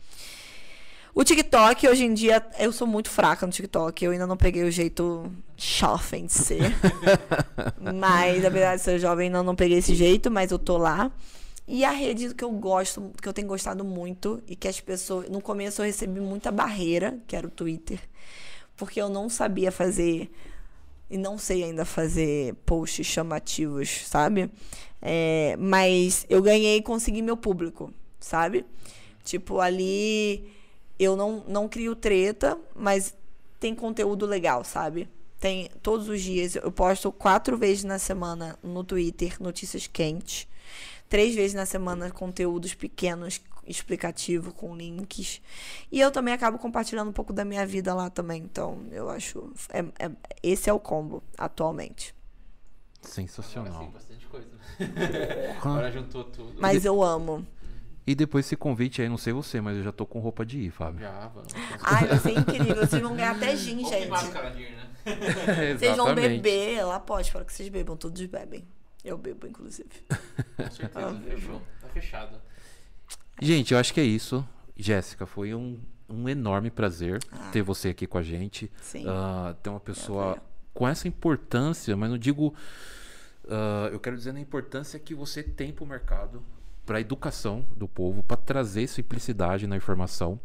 [1.14, 4.04] O TikTok, hoje em dia, eu sou muito fraca no TikTok.
[4.04, 6.76] Eu ainda não peguei o jeito jovem de ser.
[7.80, 11.10] mas, apesar de ser jovem, ainda não peguei esse jeito, mas eu tô lá.
[11.66, 15.30] E a rede que eu gosto, que eu tenho gostado muito, e que as pessoas.
[15.30, 17.98] No começo eu recebi muita barreira, que era o Twitter.
[18.76, 20.30] Porque eu não sabia fazer.
[21.10, 24.50] E não sei ainda fazer posts chamativos, sabe?
[25.00, 28.64] É, mas eu ganhei e consegui meu público, sabe?
[29.22, 30.50] Tipo, ali
[30.98, 33.14] eu não, não crio treta, mas
[33.60, 35.08] tem conteúdo legal, sabe?
[35.38, 40.46] Tem todos os dias, eu posto quatro vezes na semana no Twitter notícias quentes.
[41.08, 45.40] Três vezes na semana conteúdos pequenos, explicativo, com links.
[45.90, 48.42] E eu também acabo compartilhando um pouco da minha vida lá também.
[48.42, 49.52] Então, eu acho.
[49.70, 50.10] É, é,
[50.42, 52.14] esse é o combo atualmente.
[53.02, 53.72] Sensacional.
[53.72, 54.48] Agora sim, bastante coisa.
[55.60, 56.54] Agora juntou tudo.
[56.60, 57.46] Mas eu amo.
[58.06, 60.58] E depois esse convite aí, não sei você, mas eu já tô com roupa de
[60.58, 61.00] ir, Fábio.
[61.00, 61.52] Já, vamos.
[61.82, 62.76] Ai, vai ser incrível.
[62.76, 64.06] Vocês vão ganhar até gin, Ou gente.
[64.06, 64.90] ir, né?
[65.78, 68.66] Vocês vão beber, lá pode, fala que vocês bebam, todos bebem.
[69.04, 69.90] Eu bebo, inclusive.
[70.56, 71.62] Com certeza, fechou.
[71.80, 72.40] Tá fechado.
[73.40, 74.46] Gente, eu acho que é isso.
[74.76, 75.78] Jéssica, foi um,
[76.08, 77.50] um enorme prazer Ah.
[77.52, 78.70] ter você aqui com a gente.
[78.80, 79.04] Sim.
[79.08, 80.38] Ah, ter uma pessoa
[80.72, 82.54] com essa importância, mas não digo.
[83.48, 86.42] ah, eu quero dizer na importância que você tem para o mercado,
[86.86, 90.38] para a educação do povo, para trazer simplicidade na informação.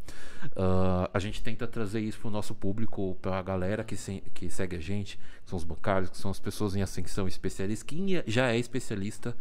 [0.55, 4.23] Ah, a gente tenta trazer isso para o nosso público, para a galera que, se-
[4.33, 7.83] que segue a gente, que são os bancários, que são as pessoas em ascensão especialistas.
[7.83, 9.35] Quem já é especialista,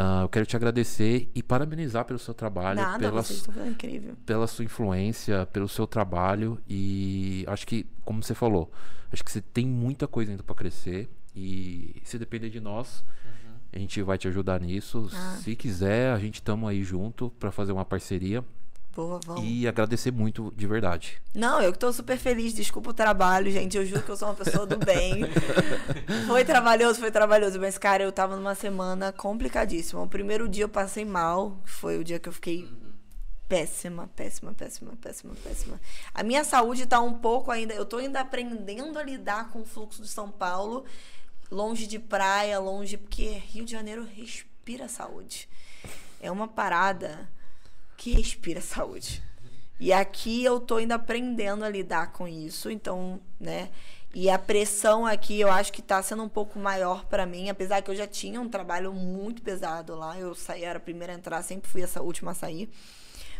[0.00, 4.14] ah, eu quero te agradecer e parabenizar pelo seu trabalho, Nada, pela, incrível.
[4.24, 8.70] pela sua influência, pelo seu trabalho e acho que, como você falou,
[9.12, 13.04] acho que você tem muita coisa ainda para crescer e se depender de nós,
[13.72, 15.10] a gente vai te ajudar nisso.
[15.12, 15.36] Ah.
[15.42, 18.44] Se quiser, a gente estamos aí junto para fazer uma parceria
[18.98, 19.44] Boa, vamos.
[19.44, 21.22] e agradecer muito de verdade.
[21.32, 22.52] Não, eu que tô super feliz.
[22.52, 23.76] Desculpa o trabalho, gente.
[23.76, 25.22] Eu juro que eu sou uma pessoa do bem.
[26.26, 27.60] foi trabalhoso, foi trabalhoso.
[27.60, 30.02] Mas, cara, eu tava numa semana complicadíssima.
[30.02, 31.62] O primeiro dia eu passei mal.
[31.64, 32.68] Foi o dia que eu fiquei
[33.48, 35.80] péssima, péssima, péssima, péssima, péssima.
[36.12, 37.74] A minha saúde tá um pouco ainda.
[37.74, 40.84] Eu tô ainda aprendendo a lidar com o fluxo de São Paulo.
[41.52, 42.96] Longe de praia, longe.
[42.96, 45.48] Porque Rio de Janeiro respira saúde.
[46.20, 47.28] É uma parada
[47.98, 49.22] que respira saúde.
[49.78, 53.68] E aqui eu tô ainda aprendendo a lidar com isso, então, né?
[54.14, 57.82] E a pressão aqui eu acho que tá sendo um pouco maior para mim, apesar
[57.82, 60.18] que eu já tinha um trabalho muito pesado lá.
[60.18, 62.70] Eu saí, era a primeira a entrar, sempre fui essa última a sair.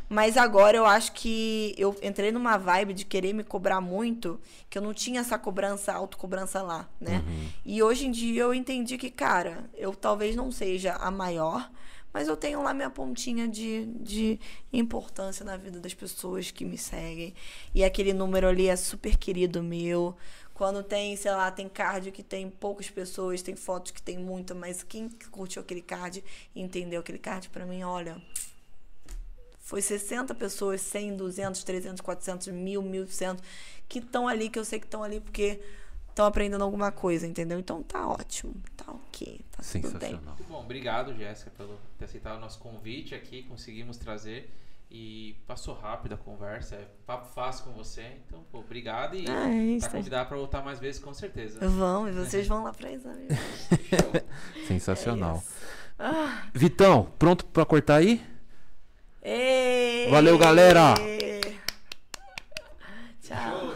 [0.09, 4.78] Mas agora eu acho que eu entrei numa vibe de querer me cobrar muito, que
[4.78, 7.22] eu não tinha essa cobrança, autocobrança lá, né?
[7.64, 11.70] E hoje em dia eu entendi que, cara, eu talvez não seja a maior,
[12.12, 14.40] mas eu tenho lá minha pontinha de, de
[14.72, 17.35] importância na vida das pessoas que me seguem.
[17.74, 20.16] E aquele número ali é super querido meu.
[20.55, 24.55] Quando tem, sei lá, tem card que tem poucas pessoas, tem fotos que tem muita,
[24.55, 26.24] mas quem curtiu aquele card
[26.55, 28.20] e entendeu aquele card, pra mim, olha,
[29.60, 33.36] foi 60 pessoas, 100, 200, 300, 400, 1000, 1100,
[33.89, 35.60] que estão ali, que eu sei que estão ali porque
[36.19, 37.61] estão aprendendo alguma coisa, entendeu?
[37.61, 40.15] Então tá ótimo, tá ok, tá tudo bem.
[40.15, 44.53] Muito bom, obrigado, Jéssica, pelo ter aceitado o nosso convite aqui, conseguimos trazer
[44.90, 49.77] e passou rápido a conversa, é papo fácil com você, então pô, obrigado e ah,
[49.77, 51.61] é tá convidado para voltar mais vezes com certeza.
[51.69, 53.28] Vão, e vocês vão lá para exame.
[54.66, 55.43] Sensacional.
[55.99, 56.49] É ah.
[56.53, 58.20] Vitão, pronto para cortar aí?
[59.23, 60.95] Ei, Valeu, galera.
[61.01, 61.59] Ei.
[63.23, 63.74] Tchau.